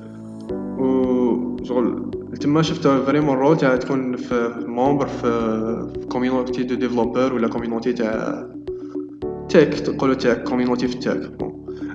و 0.79 1.65
شغل 1.65 2.11
تما 2.41 2.63
شفت 2.63 2.89
vraiment 2.89 3.37
rôle 3.37 3.57
تاع 3.57 3.77
تكون 3.77 4.17
في 4.17 4.55
membre 4.67 5.07
في 5.07 6.07
community 6.09 6.63
de 6.63 6.75
développeurs 6.75 7.35
ولا 7.35 7.49
community 7.49 7.93
تاع 7.93 8.47
tech 9.49 9.75
تقولوا 9.75 10.15
تاع 10.15 10.35
community 10.35 10.89
في 10.89 10.95
ال 10.95 11.02
tech 11.02 11.31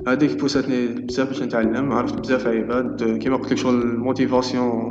هذيك 0.08 0.40
بوساتني 0.40 0.88
بزاف 0.88 1.28
باش 1.28 1.44
نتعلم 1.44 1.92
عرفت 1.94 2.20
بزاف 2.20 2.48
عباد 2.48 3.18
كيما 3.18 3.38
قلت 3.38 3.52
لك 3.52 3.58
شغل 3.58 3.82
ال 3.82 3.91
motivation 3.91 4.90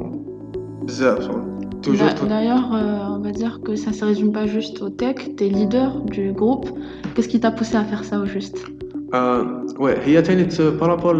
بزاف 0.82 1.22
شغل 1.22 1.50
D'ailleurs, 2.28 2.74
euh, 2.74 3.16
on 3.16 3.20
va 3.20 3.30
dire 3.30 3.60
que 3.64 3.74
ça 3.74 3.90
ne 3.90 3.94
se 3.94 4.04
résume 4.04 4.32
pas 4.32 4.46
juste 4.46 4.82
au 4.82 4.90
tech. 4.90 5.16
Tu 5.36 5.44
es 5.44 5.48
leader 5.48 6.02
du 6.02 6.32
groupe. 6.32 6.68
Qu'est-ce 7.14 7.28
qui 7.32 7.40
t'a 7.40 7.50
poussé 7.50 7.76
à 7.76 7.84
faire 7.84 8.04
ça 8.04 8.20
au 8.20 8.26
juste 8.26 8.58
euh, 9.14 9.44
Ouais, 9.78 9.96
il 10.06 10.12
y 10.12 10.18
a 10.18 10.22
par 10.78 10.88
rapport 10.88 11.14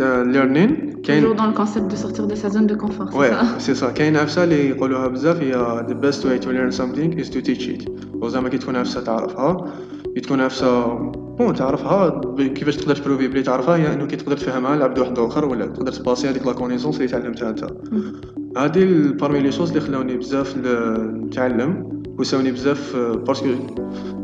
au 0.00 0.24
learning. 0.24 1.00
Toujours 1.02 1.34
dans 1.34 1.46
le 1.46 1.52
concept 1.52 1.90
de 1.90 1.96
sortir 1.96 2.26
de 2.26 2.34
sa 2.34 2.48
zone 2.50 2.66
de 2.66 2.74
confort. 2.74 3.14
Ouais, 3.14 3.30
c'est 3.58 3.74
ça. 3.74 3.86
كاين 3.94 4.16
عفسه 4.16 4.44
اللي 4.44 4.68
يقولوها 4.68 5.08
بزاف 5.08 5.40
هي 5.40 5.84
the 5.88 5.94
best 5.94 6.24
way 6.24 6.44
to 6.44 6.48
learn 6.48 6.72
something 6.72 7.18
is 7.20 7.28
to 7.30 7.40
teach 7.42 7.68
it. 7.68 7.90
وزعما 8.14 8.48
كي 8.48 8.58
تكون 8.58 8.76
عفسه 8.76 9.00
تعرفها 9.00 9.74
كي 10.14 10.20
تكون 10.20 10.40
عفسه 10.40 10.86
bon 11.38 11.54
تعرفها 11.54 12.20
كيفاش 12.38 12.76
تقدر 12.76 12.96
تبروفي 12.96 13.28
بلي 13.28 13.42
تعرفها 13.42 13.76
هي 13.76 13.92
انه 13.92 14.06
كي 14.06 14.16
تقدر 14.16 14.36
تفهمها 14.36 14.76
لعبد 14.76 14.98
واحد 14.98 15.18
اخر 15.18 15.44
ولا 15.44 15.66
تقدر 15.66 15.92
تباسي 15.92 16.28
هذيك 16.28 16.46
la 16.46 16.52
connaissance 16.52 16.96
اللي 16.96 17.08
تعلمتها 17.08 17.50
انت 17.50 17.66
هادي 18.56 18.84
parmi 19.12 19.40
les 19.40 19.52
choses 19.52 19.68
اللي 19.68 19.80
خلاوني 19.80 20.16
بزاف 20.16 20.56
نتعلم 20.56 22.02
وبوساوني 22.18 22.52
بزاف 22.52 22.96
parce 22.96 23.29
que 23.29 23.48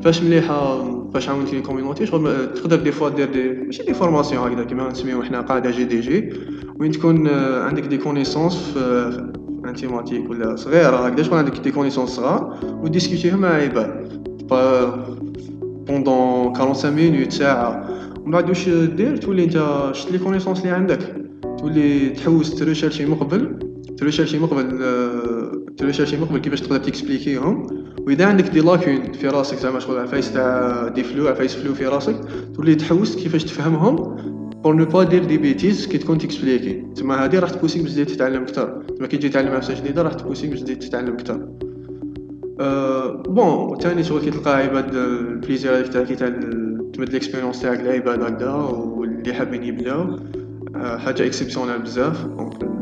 فاش 0.02 0.22
مليحة 0.22 0.84
فاش 1.10 1.28
عاونت 1.28 1.52
les 1.52 1.60
community 1.60 2.06
شغل 2.06 2.54
تقدر 2.54 2.76
des 2.76 2.92
fois 2.92 3.08
دير 3.08 3.32
des 3.32 3.48
ماشي 3.48 3.82
des 3.82 3.94
formations 3.94 4.52
هكذا 4.52 4.64
كيما 4.64 4.88
نسميو 4.88 5.22
حنا 5.22 5.40
قاعدة 5.40 5.70
GDG 5.70 6.32
وين 6.80 6.90
تكون 6.90 7.28
عندك 7.28 7.82
des 7.82 7.98
connaissances 7.98 8.56
في 8.56 9.32
informatique 9.64 10.30
ولا 10.30 10.56
صغيرة 10.56 10.96
هكذا 10.96 11.22
شغل 11.22 11.38
عندك 11.38 11.58
des 11.58 11.70
connaissances 11.70 12.10
صغار 12.10 12.58
وديسكوتيهم 12.82 13.40
مع 13.40 13.48
عباد. 13.48 14.08
pendant 15.86 16.54
45 16.56 16.96
minutes 16.96 17.32
ساعة. 17.32 17.88
ومن 18.22 18.32
بعد 18.32 18.48
واش 18.48 18.68
دير؟ 18.68 19.16
تولي 19.16 19.44
أنت 19.44 19.90
شت 19.92 20.12
les 20.12 20.18
connaissances 20.18 20.60
اللي 20.60 20.70
عندك. 20.70 21.14
تولي 21.58 22.08
تحوس 22.08 22.54
تريشيرشي 22.54 23.06
مقبل 23.06 23.58
تريشيرشي 23.98 24.38
مقبل 24.38 24.78
تريشيرشي 25.76 26.16
مقبل 26.16 26.38
كيفاش 26.38 26.60
تقدر 26.60 26.78
تيكسبليكيهم 26.78 27.66
وإذا 28.08 28.26
عندك 28.26 28.44
des 28.44 28.60
lacunes 28.60 29.12
في 29.12 29.28
راسك 29.28 29.56
زعما 29.56 29.80
شغل 29.80 29.98
عفايس 29.98 30.32
تاع 30.32 30.88
des 30.88 31.04
flou 31.04 31.28
عفايس 31.28 31.54
flou 31.54 31.74
في 31.74 31.86
راسك 31.86 32.16
تولي 32.54 32.74
تحوس 32.74 33.16
كيفاش 33.16 33.44
تفهمهم 33.44 33.96
pour 34.62 34.74
ne 34.74 34.84
pas 34.84 35.04
dire 35.04 35.24
des 35.24 35.38
bêtises 35.38 35.86
كي 35.86 35.98
تكون 35.98 36.18
تيكسبليكي 36.18 36.84
تما 36.96 37.24
هادي 37.24 37.38
راح 37.38 37.50
تبوسيك 37.50 37.82
باش 37.82 37.90
تزيد 37.90 38.06
تتعلم 38.06 38.42
أكثر 38.42 38.82
تما 38.98 39.06
كي 39.06 39.16
تجي 39.16 39.28
تعلم 39.28 39.48
عفسة 39.48 39.74
جديدة 39.74 40.02
راح 40.02 40.12
تبوسيك 40.12 40.50
باش 40.50 40.60
تزيد 40.60 40.78
تتعلم 40.78 41.12
أكثر 41.12 41.48
أه 42.60 43.22
bon 43.26 43.78
ثاني 43.78 44.02
شغل 44.02 44.20
كي 44.20 44.30
تلقى 44.30 44.56
عباد 44.56 44.94
ال 44.94 45.04
plaisir 45.05 45.76
هذيك 45.76 45.88
تاع 45.88 46.04
كي 46.04 46.14
تمد 46.14 47.12
l'expérience 47.12 47.62
تاعك 47.62 47.80
لعباد 47.80 48.22
هكذا 48.22 48.52
واللي 48.52 49.34
حابين 49.34 49.64
يبداو 49.64 50.16
حاجة 50.74 51.26
exceptionnelle 51.26 51.78
بزاف. 51.78 52.26
donc 52.26 52.78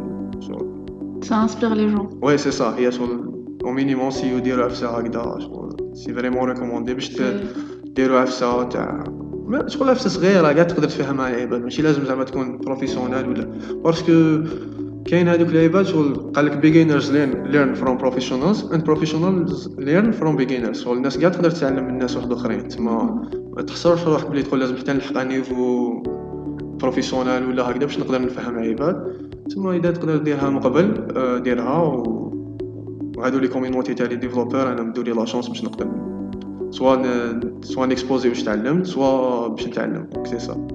Ça 1.22 1.38
inspire 1.46 1.74
les 1.74 1.88
gens. 1.88 2.08
Ouais, 2.22 2.38
c'est 2.38 2.52
ça. 2.52 2.74
Il 2.78 2.84
y 2.84 2.86
a 2.86 2.92
sur 2.92 3.08
au 3.66 3.72
minimum 3.72 4.10
si 4.10 4.30
vous 4.30 4.40
dire 4.40 4.58
ça 4.80 4.88
هكذا 4.98 5.38
c'est 5.94 6.12
vraiment 6.12 6.42
recommandé. 6.42 6.94
باش 6.94 7.22
ديروا 7.96 8.18
عفسه 8.18 8.62
تاع 8.62 9.04
شغل 9.66 9.90
عفسه 9.90 10.10
صغيره 10.10 10.42
قاعد 10.42 10.66
تقدر 10.66 10.88
تفهمها 10.88 11.28
العباد 11.28 11.62
ماشي 11.62 11.82
لازم 11.82 12.04
زعما 12.04 12.24
تكون 12.24 12.58
professionnel 12.58 13.28
ولا 13.28 13.50
parce 13.84 14.21
que 14.21 14.42
كاين 15.04 15.28
هذوك 15.28 15.48
العباد 15.48 15.86
شغل 15.86 16.14
قال 16.14 16.46
لك 16.46 16.52
learn 16.52 17.52
learn 17.54 17.80
from 17.82 17.98
professionals 17.98 18.58
and 18.72 18.84
professionals 18.84 19.68
learn 19.78 20.12
from 20.12 20.36
beginners. 20.36 20.78
شغل 20.84 20.96
الناس 20.96 21.18
قاعد 21.18 21.32
تقدر 21.32 21.50
تتعلم 21.50 21.84
من 21.84 21.90
الناس 21.90 22.16
واحد 22.16 22.32
اخرين 22.32 22.68
تما 22.68 23.28
ما 23.56 23.62
تحصرش 23.62 24.04
روحك 24.06 24.30
بلي 24.30 24.42
تقول 24.42 24.60
لازم 24.60 24.76
حتى 24.76 24.92
نلحق 24.92 25.22
niveau 25.22 26.02
professionnel 26.80 27.48
ولا 27.48 27.70
هكذا 27.70 27.84
باش 27.86 27.98
نقدر 27.98 28.22
نفهم 28.22 28.58
عباد 28.58 28.96
تما 29.50 29.76
اذا 29.76 29.90
تقدر 29.90 30.16
ديرها 30.16 30.50
من 30.50 30.60
قبل 30.60 30.86
ديرها 31.42 31.82
و 31.82 32.15
وهادو 33.17 33.39
لي 33.39 33.47
كوميونيتي 33.47 33.93
تاع 33.93 34.05
لي 34.05 34.15
ديفلوبور 34.15 34.71
انا 34.71 34.81
مدو 34.83 35.01
لي 35.01 35.11
لا 35.11 35.25
شونس 35.25 35.47
باش 35.47 35.63
نقدر 35.63 35.87
سوا 36.69 37.39
سوا 37.61 37.85
نيكسبوزي 37.85 38.29
واش 38.29 38.43
تعلمت 38.43 38.85
سوا 38.85 39.47
باش 39.47 39.67
نتعلم 39.67 40.07
سي 40.23 40.39
سا 40.39 40.67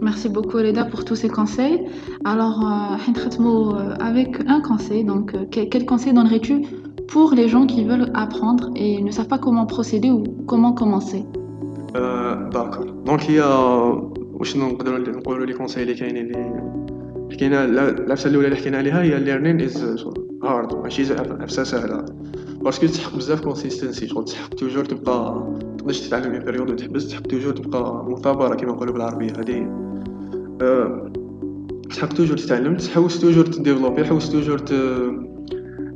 Merci 0.00 0.28
beaucoup 0.28 0.58
Reda 0.58 0.84
pour 0.84 1.04
tous 1.06 1.16
ces 1.22 1.28
conseils. 1.28 1.78
Alors, 2.24 2.58
euh, 2.62 4.08
avec 4.10 4.30
un 4.46 4.60
conseil. 4.60 5.04
Donc, 5.04 5.34
quel 5.50 5.84
conseil 5.86 6.12
donnerais-tu 6.12 6.56
pour 7.08 7.32
les 7.38 7.48
gens 7.48 7.66
qui 7.66 7.84
veulent 7.84 8.10
apprendre 8.14 8.70
et 8.76 9.02
ne 9.02 9.10
savent 9.10 9.28
pas 9.28 9.38
comment 9.38 9.66
procéder 9.66 10.10
ou 10.10 10.22
comment 10.46 10.74
commencer 10.74 11.24
داكور 12.52 12.90
دونك 13.06 13.30
هي 13.30 13.40
واش 14.32 14.56
نقدروا 14.56 14.98
نقولوا 14.98 15.46
لي 15.46 15.52
كونساي 15.52 15.82
اللي 15.82 15.94
كاينين 15.94 16.26
اللي 16.26 16.69
حكينا 17.31 17.65
العفسه 17.65 18.29
الأولى 18.29 18.47
اللي 18.47 18.57
حكينا 18.57 18.77
عليها 18.77 19.01
هي 19.01 19.19
learning 19.19 19.61
is 19.61 20.05
hard 20.43 20.73
ماشي 20.75 21.13
عفسه 21.13 21.63
سهلة. 21.63 22.05
parce 22.61 22.76
que 22.76 22.85
تسحق 22.85 23.15
بزاف 23.15 23.41
consistency 23.41 24.07
شغل 24.07 24.25
تسحق 24.25 24.49
toujours 24.49 24.85
تبقى 24.85 25.47
تقدرش 25.77 25.99
تتعلم 25.99 26.31
une 26.31 26.43
période 26.43 26.69
وتحبس 26.71 27.07
تسحق 27.07 27.21
toujours 27.21 27.53
تبقى 27.53 28.05
مثابره 28.09 28.55
كيما 28.55 28.71
نقولوا 28.71 28.93
بالعربية. 28.93 29.31
هذه 29.31 29.57
تسحق 31.89 32.13
toujours 32.13 32.37
تتعلم 32.37 32.77
تحوس 32.77 33.19
toujours 33.19 33.45
تديفلوبي 33.45 34.05
حوس 34.05 34.31
toujours 34.31 34.59
ت 34.59 34.73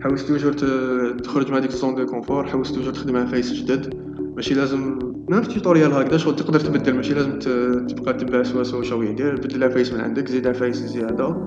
حوس 0.02 0.28
toujours 0.28 0.54
تخرج 1.24 1.52
من 1.52 1.58
هذيك 1.58 1.70
ال 1.70 1.75
zone 1.75 1.96
de 1.96 2.06
confort 2.06 2.48
حوس 2.48 2.72
toujours 2.72 2.94
تخدم 2.94 3.16
على 3.16 3.28
عفايس 3.28 3.54
جدد. 3.54 3.94
ماشي 4.36 4.54
لازم 4.54 5.00
في 5.32 5.54
tutoriel 5.54 5.94
هكذا 5.94 6.18
شغل 6.18 6.36
تقدر 6.36 6.60
تبدل 6.60 6.94
ماشي 6.94 7.14
لازم 7.14 7.40
تبقى 7.88 8.14
تبع 8.14 8.44
سوا 8.44 8.64
سوا 8.64 8.84
شوية 8.84 9.12
دير 9.12 9.36
بدل 9.36 9.64
عفايس 9.64 9.94
من 9.94 10.02
عندك 10.02 10.28
زيد 10.28 10.48
عفايس 10.48 10.78
زيادة. 10.78 11.38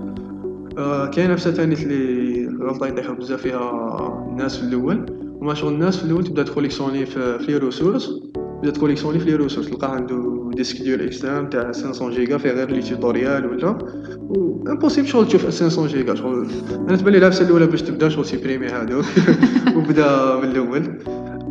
آه 0.78 1.06
كاين 1.06 1.30
عفسه 1.30 1.50
ثاني 1.50 1.74
اللي 1.74 2.64
غلطة 2.64 2.86
يطيحوا 2.86 3.14
بزاف 3.14 3.42
فيها 3.42 4.28
الناس 4.30 4.56
في 4.56 4.62
الأول. 4.62 5.06
هما 5.42 5.54
شغل 5.54 5.72
الناس 5.72 5.96
في 5.96 6.04
الأول 6.04 6.24
تبدأ 6.24 6.42
تكوليكسيوني 6.42 7.06
في 7.06 7.46
les 7.48 7.56
ressources 7.56 8.10
تبدأ 8.34 8.70
تكوليكسيوني 8.70 9.18
في 9.18 9.30
les 9.30 9.36
ressources 9.36 9.70
تلقى 9.70 9.94
عنده 9.94 10.50
disque 10.54 10.82
dur 10.82 11.02
externe 11.02 11.50
تاع 11.50 11.72
500 11.72 12.16
جيجا 12.16 12.38
فيه 12.38 12.50
غير 12.50 12.70
les 12.70 12.82
tutoriels 12.82 13.46
ولا. 13.46 13.78
و 14.20 14.64
impossible 14.68 15.08
شغل 15.08 15.26
تشوف 15.26 15.44
500 15.46 15.92
جيجا 15.92 16.14
شغل 16.14 16.46
أنا 16.88 16.96
تبان 16.96 17.12
لي 17.12 17.18
العفسه 17.18 17.44
الأولى 17.44 17.66
باش 17.66 17.82
تبدا 17.82 18.08
شغل 18.08 18.24
سيبريمي 18.24 18.66
هادو. 18.66 19.02
وبدا 19.76 20.36
من 20.36 20.44
الأول. 20.44 20.82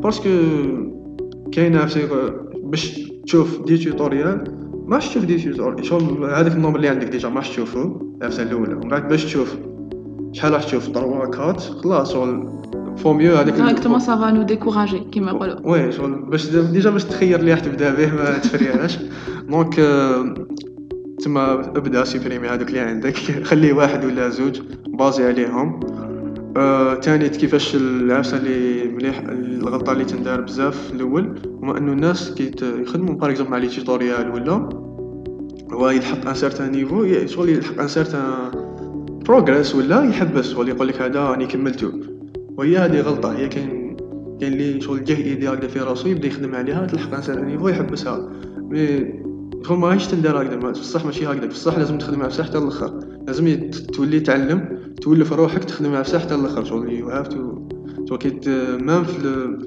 parce 0.03 0.19
que 0.20 0.29
كاينة 1.51 1.85
في 1.85 2.31
باش 2.63 2.99
تشوف 3.25 3.65
des 3.65 3.77
tutoriels 3.77 4.57
ما 4.87 4.99
تشوف 4.99 5.25
des 5.25 5.37
tutoriels. 5.37 5.85
شغل 5.85 6.23
هذاك 6.23 6.51
ال 6.51 6.55
nombre 6.55 6.77
اللي 6.77 6.89
عندك 6.89 7.07
déjà 7.07 7.29
ما 7.29 7.41
تشوفه 7.41 8.01
العفسه 8.21 8.43
الأولى. 8.43 8.73
ومن 8.73 8.89
بعد 8.89 9.07
باش 9.07 9.25
تشوف 9.25 9.55
شحال 10.33 10.53
راح 10.53 10.63
تشوف 10.63 10.85
3 10.85 11.25
quatre 11.25 11.61
خلاص 11.61 12.13
شغل 12.13 12.49
vaut 12.97 13.13
mieux 13.13 13.35
هذاك 13.35 13.53
directement 13.53 13.99
ça 13.99 14.15
va 14.15 14.31
nous 14.31 14.41
décourager 14.41 14.99
كيما 14.99 15.31
يقولوا. 15.31 15.55
oui 15.63 15.91
شغل 15.91 16.15
باش 16.15 16.49
déjà 16.49 16.89
باش 16.89 17.03
تخير 17.03 17.39
اللي 17.39 17.51
راح 17.51 17.59
تبدا 17.59 17.95
به 17.95 18.13
ما 18.13 18.37
تفريهاش. 18.37 18.99
donc 19.49 19.75
تما 21.23 21.51
ابدا 21.51 22.03
سيبريمي 22.03 22.47
هذوك 22.47 22.67
اللي 22.67 22.79
عندك 22.79 23.15
خليه 23.43 23.73
واحد 23.73 24.05
ولا 24.05 24.29
زوج 24.29 24.61
بازي 24.87 25.27
عليهم. 25.27 25.79
آه، 26.57 26.95
تاني 26.95 27.29
كيفاش 27.29 27.75
العفسة 27.75 28.37
اللي 28.37 28.87
مليح 28.91 29.19
الغلطة 29.19 29.91
اللي 29.91 30.05
تندار 30.05 30.41
بزاف 30.41 30.91
الأول 30.93 31.39
هما 31.61 31.77
أنه 31.77 31.91
الناس 31.93 32.31
كي 32.31 32.51
يخدموا 32.61 33.15
par 33.15 33.29
exemple 33.29 33.51
مع 33.51 33.57
les 33.57 33.67
tutoriels 33.67 34.31
ولا 34.31 34.69
هو 35.71 35.89
يلحق 35.89 36.27
un 36.27 36.35
certain 36.35 36.71
niveau 36.71 37.25
شغل 37.25 37.49
يلحق 37.49 37.81
un 37.81 37.87
certain 37.87 38.51
progrès 39.25 39.75
ولا 39.75 40.03
يحبس 40.03 40.55
ولا 40.55 40.69
يقول 40.69 40.87
لك 40.87 41.01
هذا 41.01 41.19
راني 41.19 41.45
كملتو 41.45 41.91
وهي 42.57 42.77
هذه 42.77 43.01
غلطة 43.01 43.37
هي 43.37 43.47
كاين 43.47 43.97
كاين 44.41 44.53
اللي 44.53 44.81
شغل 44.81 45.03
جاه 45.03 45.15
idée 45.15 45.49
هكذا 45.49 45.67
في 45.67 45.79
راسو 45.79 46.07
يبدأ 46.07 46.27
يخدم 46.27 46.55
عليها 46.55 46.85
تلحق 46.85 47.13
un 47.13 47.21
certain 47.21 47.45
niveau 47.45 47.67
يحبسها. 47.67 48.29
mais 48.57 49.13
هو 49.65 49.75
ماهيش 49.75 50.07
تندار 50.07 50.41
هكذا 50.41 50.55
بصح 50.55 51.05
ماشي 51.05 51.27
هكذا 51.27 51.45
بصح 51.45 51.77
لازم 51.77 51.97
تخدم 51.97 52.21
على 52.21 52.33
حتى 52.33 52.57
الآخر. 52.57 52.99
لازم 53.27 53.69
تولي 53.69 54.19
تعلم 54.19 54.76
تولف 55.01 55.33
روحك 55.33 55.63
تخدم 55.63 55.95
على 55.95 56.03
حتى 56.19 56.35
الآخر 56.35 56.63
شغل 56.63 56.93
you 56.93 57.09
have 57.09 57.27
to 57.27 57.67
شغل 58.09 58.17
quand 58.17 58.39
même 58.81 59.03
في 59.03 59.57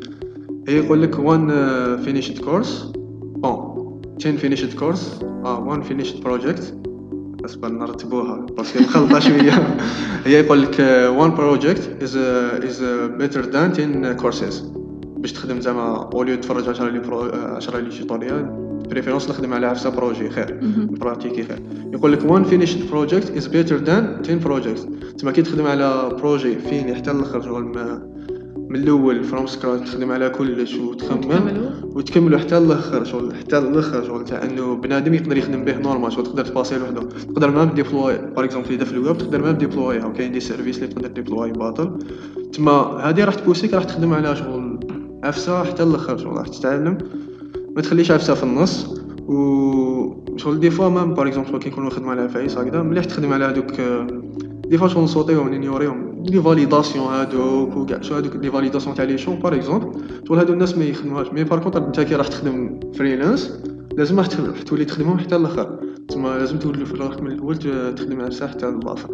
هي 0.68 0.76
يقول 0.76 1.02
لك 1.02 1.18
one 1.18 1.48
finished 1.96 2.38
course 2.44 2.92
bon 3.36 4.00
10 4.20 4.36
finished 4.36 4.78
course 4.78 5.20
آه 5.44 5.60
one 5.60 5.82
finished 5.82 6.22
project 6.22 6.74
اصبر 7.44 7.68
نرتبوها 7.68 8.46
parce 8.56 8.70
que 8.70 8.78
مخلطه 8.82 9.18
شوية. 9.28 9.76
هي 10.24 10.40
يقول 10.40 10.62
لك 10.62 10.80
one 11.18 11.30
project 11.30 12.02
is 12.02 12.16
is 12.16 12.84
better 13.18 13.50
than 13.50 13.70
10 13.70 14.12
كورسز 14.12 14.72
باش 15.16 15.32
تخدم 15.32 15.60
زعما 15.60 16.10
au 16.14 16.22
lieu 16.22 16.36
تفرج 16.36 16.68
10 16.68 16.88
les 16.88 16.98
10 17.56 17.78
les 17.78 17.98
tutoriels 17.98 18.59
préférence 18.90 19.30
نخدم 19.30 19.52
على 19.52 19.66
عفسه 19.66 19.90
projet 19.90 20.30
خير. 20.30 20.60
pratiquer 20.90 21.42
خير. 21.42 21.58
يقول 21.92 22.12
لك 22.12 22.30
one 22.30 22.44
finished 22.44 22.90
project 22.90 23.30
is 23.36 23.46
better 23.46 23.76
than 23.76 24.16
10 24.24 24.34
project 24.34 24.88
تما 25.18 25.32
كي 25.32 25.42
تخدم 25.42 25.66
على 25.66 26.08
projet 26.18 26.58
fin؟ 26.58 26.94
حتى 26.94 27.10
الآخر 27.10 27.42
شغل 27.42 27.64
من 28.70 28.76
الأول 28.76 29.24
from 29.24 29.46
scratch 29.46 29.90
تخدم 29.90 30.10
على 30.10 30.30
كلش 30.30 30.74
وتخمم. 30.74 31.70
وتكملوا 31.82 32.38
حتى 32.38 32.58
الآخر 32.58 33.04
شغل 33.04 33.34
حتى 33.34 33.58
الآخر 33.58 34.04
شغل 34.04 34.24
تاع 34.24 34.42
انه 34.44 34.76
بنادم 34.76 35.14
يقدر 35.14 35.36
يخدم 35.36 35.64
به 35.64 35.78
normal 35.78 36.12
شغل 36.12 36.24
تقدر 36.24 36.44
ت 36.44 36.49
passer 36.49 36.78
لوحده. 36.78 37.00
تقدر 37.00 37.50
même 37.50 37.64
déployer 37.64 38.18
par 38.18 38.44
exemple 38.44 38.72
إذا 38.72 38.84
في 38.84 38.92
الويب 38.92 39.18
تقدر 39.18 39.42
même 39.42 39.52
déployer 39.52 40.00
ها 40.00 40.06
وكاين 40.06 40.32
des 40.32 40.40
services 40.40 40.76
اللي 40.76 40.88
تقدر 40.88 41.08
déployer 41.08 41.52
باطل. 41.52 41.98
تما 42.52 42.72
هذه 43.04 43.24
راح 43.24 43.34
ت 43.34 43.39
pousser 43.39 43.70
ك 43.70 43.74
راح 43.74 43.84
تخدم 43.84 44.12
على 44.12 44.36
شغل 44.36 44.80
عفسة 45.24 45.64
حتى 45.64 45.82
الآخر 45.82 46.18
شغل 46.18 46.36
راح 46.36 46.48
تتعلم. 46.48 46.98
ما 47.76 47.82
تخليش 47.82 48.10
عفسة 48.10 48.34
في 48.34 48.42
النص. 48.42 49.00
و 49.28 50.36
شغل 50.36 50.60
des 50.60 50.70
fois 50.70 50.88
même 50.88 51.14
par 51.14 51.26
exemple 51.26 51.58
كي 51.58 51.70
نكونو 51.70 51.86
نخدمو 51.86 52.10
على 52.10 52.28
عفايس 52.28 52.58
هكذا 52.58 52.82
مليح 52.82 53.04
تخدم 53.04 53.32
على 53.32 53.44
هادوك 53.44 53.80
des 54.68 54.78
fois 54.78 54.88
شغل 54.88 55.04
نصوتيهم 55.04 55.48
نينيوريهم 55.48 56.22
les 56.26 56.42
validations 56.42 57.06
هادوك 57.06 57.76
و 57.76 57.86
كاع 57.86 58.00
شو 58.00 58.14
هادوك 58.14 58.36
لي 58.36 58.50
فاليداسيون 58.50 58.94
تاع 58.94 59.04
les 59.04 59.18
champs 59.18 59.34
par 59.34 59.54
exemple 59.54 60.00
شغل 60.28 60.38
هادو 60.38 60.52
الناس 60.52 60.78
ما 60.78 60.84
يخدموهاش. 60.84 61.32
mais 61.32 61.44
par 61.44 61.58
contre 61.58 61.88
نتا 61.88 62.02
كي 62.02 62.14
راح 62.14 62.28
تخدم 62.28 62.80
freelance 62.94 63.60
لازم 63.96 64.18
راح 64.18 64.26
تولي 64.66 64.84
تخدمهم 64.84 65.18
حتى 65.18 65.36
الآخر. 65.36 65.80
تسمى 66.08 66.28
لازم 66.28 66.58
تولي 66.58 66.86
في 66.86 66.96
روحك 66.96 67.22
من 67.22 67.30
الأول 67.30 67.56
تخدم 67.96 68.20
عفسه 68.20 68.46
حتى 68.46 68.68
الآخر 68.68 69.10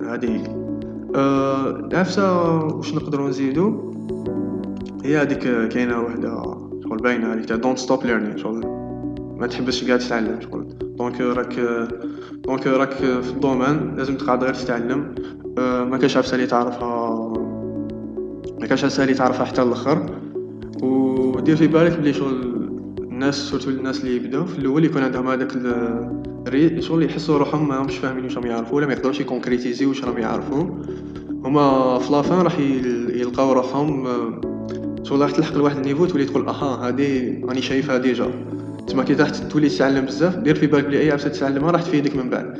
هادي. 0.00 0.28
هي 0.28 0.46
العفسة 1.92 2.56
واش 2.64 2.94
نقدروا 2.94 3.28
نزيدو؟ 3.28 3.92
هي 5.04 5.16
هذيك 5.16 5.68
كاينة 5.68 6.00
وحدة. 6.00 6.61
باينه 7.02 7.32
هذيك 7.32 7.44
تاع 7.44 7.56
don't 7.56 7.78
stop 7.78 8.04
learning 8.04 8.36
شغل. 8.36 8.66
ما 9.38 9.46
تحبش 9.46 9.84
قاعد 9.84 9.98
تتعلم 9.98 10.40
شغل. 10.40 10.66
donc 10.98 11.20
راك 11.20 11.60
donc 12.44 12.66
راك 12.66 12.92
في 12.94 13.30
ال 13.30 13.38
domaine 13.38 13.94
لازم 13.96 14.16
تقعد 14.16 14.44
غير 14.44 14.54
تتعلم. 14.54 15.14
أه، 15.58 15.84
ما 15.84 15.98
كاش 15.98 16.16
عفسة 16.16 16.44
تعرفها 16.44 17.32
ما 18.60 18.66
كاش 18.66 18.84
عفسة 18.84 19.12
تعرفها 19.12 19.44
حتى 19.44 19.62
الآخر. 19.62 20.06
ودير 20.82 21.56
في 21.56 21.66
بالك 21.66 21.98
بلي 21.98 22.12
شغل 22.12 22.52
الناس 23.00 23.34
surtout 23.34 23.70
الناس 23.70 24.00
اللي 24.00 24.16
يبداو 24.16 24.44
في 24.44 24.58
الأول 24.58 24.84
يكون 24.84 25.02
عندهم 25.02 25.28
هذاك 25.28 25.52
الري 26.46 26.82
شغل 26.82 27.02
يحسوا 27.02 27.38
روحهم 27.38 27.68
ما 27.68 27.82
همش 27.82 27.96
فاهمين 27.96 28.24
واش 28.24 28.36
راهم 28.36 28.46
يعرفوا 28.46 28.76
ولا 28.76 28.86
ما 28.86 28.92
يقدروش 28.92 29.20
ي 29.20 29.26
concrétiser 29.26 29.86
واش 29.86 30.04
راهم 30.04 30.18
يعرفوا. 30.18 30.64
هما 31.44 31.98
في 31.98 32.12
la 32.12 32.23
fin 32.23 32.40
راح 32.40 32.58
يلقاو 32.58 33.52
روحهم 33.52 34.06
شغل 35.02 35.20
راح 35.20 35.30
تلحق 35.30 35.54
لواحد 35.54 35.76
ال 35.76 35.80
niveau 35.80 36.06
تولي 36.06 36.24
تقول 36.24 36.48
أها 36.48 36.86
هادي 36.86 37.40
راني 37.44 37.62
شايفها 37.62 37.98
déjà 37.98 38.30
تما 38.86 39.02
كي 39.04 39.14
تحت 39.14 39.36
تولي 39.36 39.68
تتعلم 39.68 40.04
بزاف 40.04 40.36
دير 40.36 40.54
في 40.54 40.66
بالك 40.66 40.84
بلي 40.84 41.00
اي 41.00 41.10
عفسه 41.10 41.28
تتعلمها 41.28 41.70
راح 41.70 41.82
تفيدك 41.82 42.16
من 42.16 42.30
بعد 42.30 42.58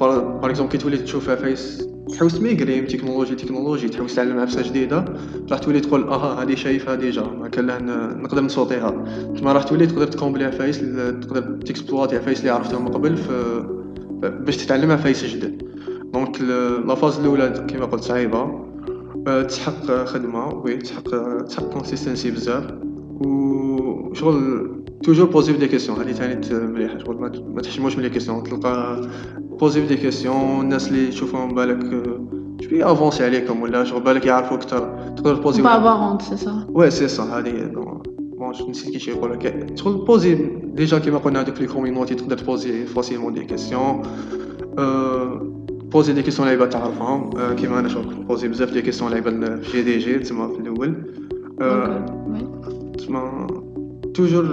par 0.00 0.46
exemple 0.46 0.72
كي 0.72 0.78
تولي 0.78 0.96
تشوفها 0.96 1.34
عفايس 1.34 1.88
تحوس 2.08 2.38
ت 2.38 2.44
migrer 2.44 2.80
من 2.80 2.86
technologie 2.86 3.34
technologie 3.34 3.88
تحوس 3.88 4.14
تعلم 4.14 4.38
عفسه 4.38 4.62
جديده 4.62 5.04
راح 5.50 5.58
تولي 5.58 5.80
تقول 5.80 6.02
أها 6.02 6.42
هذه 6.42 6.54
شايفها 6.54 6.94
déjà 6.94 7.22
ما 7.22 7.78
نقدر 8.22 8.42
ن 8.42 8.50
sauter 8.50 8.96
ها 8.96 9.04
تما 9.38 9.52
راح 9.52 9.62
تولي 9.62 9.86
تقدر 9.86 10.06
ت 10.06 10.10
compléter 10.10 10.44
عفايس 10.44 10.78
تقدر 11.20 11.40
ت 11.40 11.48
exploiter 11.48 12.16
عفايس 12.16 12.40
اللي 12.40 12.50
عرفتهم 12.50 12.84
من 12.84 12.90
قبل 12.90 13.18
باش 14.22 14.56
تتعلم 14.56 14.90
عفايس 14.90 15.24
جدد 15.24 15.62
donc 16.12 16.40
la 16.86 16.94
phase 16.94 17.18
الاولى 17.18 17.64
كيما 17.68 17.84
قلت 17.84 18.02
صعيبه 18.02 18.73
تسحق 19.24 20.04
خدمه 20.04 20.48
oui 20.54 20.76
تسحق 20.76 21.38
تسحق 21.42 21.64
consistency 21.72 22.30
بزاف 22.30 22.64
وشغل 23.20 24.70
toujours 25.02 25.26
poser 25.26 25.52
des 25.52 25.68
questions 25.68 25.98
هذه 25.98 26.12
ثاني 26.12 26.66
مليحه 26.66 26.98
شغل 26.98 27.16
ما 27.54 27.62
تحشموش 27.62 27.96
من 27.96 28.02
les 28.02 28.10
questions 28.10 28.42
تلقى 28.42 29.00
poser 29.60 29.86
des 29.86 29.96
questions 29.96 30.60
الناس 30.60 30.88
اللي 30.88 31.08
تشوفهم 31.08 31.54
بالك 31.54 32.04
شوية 32.60 32.92
افونسي 32.92 33.24
عليكم 33.24 33.62
ولا 33.62 33.84
شغل 33.84 34.02
بالك 34.02 34.26
يعرفوا 34.26 34.56
أكثر 34.56 35.10
تقدر 35.16 35.36
تبوزي 35.36 35.62
بافارونت 35.62 36.22
سي 36.22 36.36
سا 36.36 36.66
وي 36.68 36.90
سي 36.90 37.08
سا 37.08 37.22
هذه 37.22 37.70
بون 38.38 38.52
نسيت 38.70 38.90
كيفاش 38.90 39.08
يقول 39.08 39.32
لك 39.32 39.72
شغل 39.74 40.04
بوزي 40.04 40.34
ديجا 40.64 40.98
كيما 40.98 41.18
قلنا 41.18 41.40
هذوك 41.40 41.60
لي 41.60 41.66
كومينوتي 41.66 42.14
تقدر 42.14 42.38
تبوزي 42.38 42.86
فاسيلمون 42.86 43.34
دي 43.34 43.44
كيسيون 43.44 44.02
بوزي 45.93 46.13
دي 46.13 46.21
كيسيون 46.21 46.47
لعيبه 46.47 46.65
تعرفهم 46.65 47.29
كيما 47.55 47.79
انا 47.79 47.87
شغل 47.87 48.13
بوزي 48.13 48.47
بزاف 48.47 48.73
دي 48.73 48.81
كيسيون 48.81 49.11
لعيبه 49.11 49.55
في 49.55 49.83
دي 49.83 49.97
جي 49.97 50.19
تسمى 50.19 50.47
في 50.55 50.59
الاول 50.59 50.95
تسمى 52.97 53.47
toujours 54.17 54.47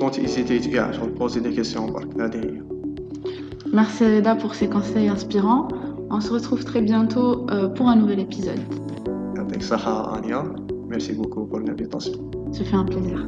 quand 0.00 0.14
hésiter 0.14 0.72
كاع 0.72 0.92
شغل 0.92 1.10
poser 1.18 1.38
des 1.38 1.60
questions 1.60 1.92
برك 1.92 2.20
هذه 2.20 2.36
هي 2.36 2.62
Merci 3.72 4.04
Reda 4.04 4.34
pour 4.34 4.54
ces 4.54 4.68
conseils 4.68 5.08
inspirants. 5.08 5.68
On 6.10 6.20
se 6.20 6.30
retrouve 6.30 6.62
très 6.62 6.82
bientôt 6.82 7.46
euh, 7.50 7.68
pour 7.68 7.88
un 7.88 7.96
nouvel 7.96 8.20
épisode. 8.20 8.60
يعطيك 9.36 9.56
الصحة 9.56 10.16
Ania. 10.16 10.44
Merci 10.90 11.12
beaucoup 11.12 11.46
pour 11.46 11.60
l'invitation. 11.60 12.12
Ce 12.52 12.62
fait 12.62 12.76
un 12.76 12.84
plaisir. 12.84 13.26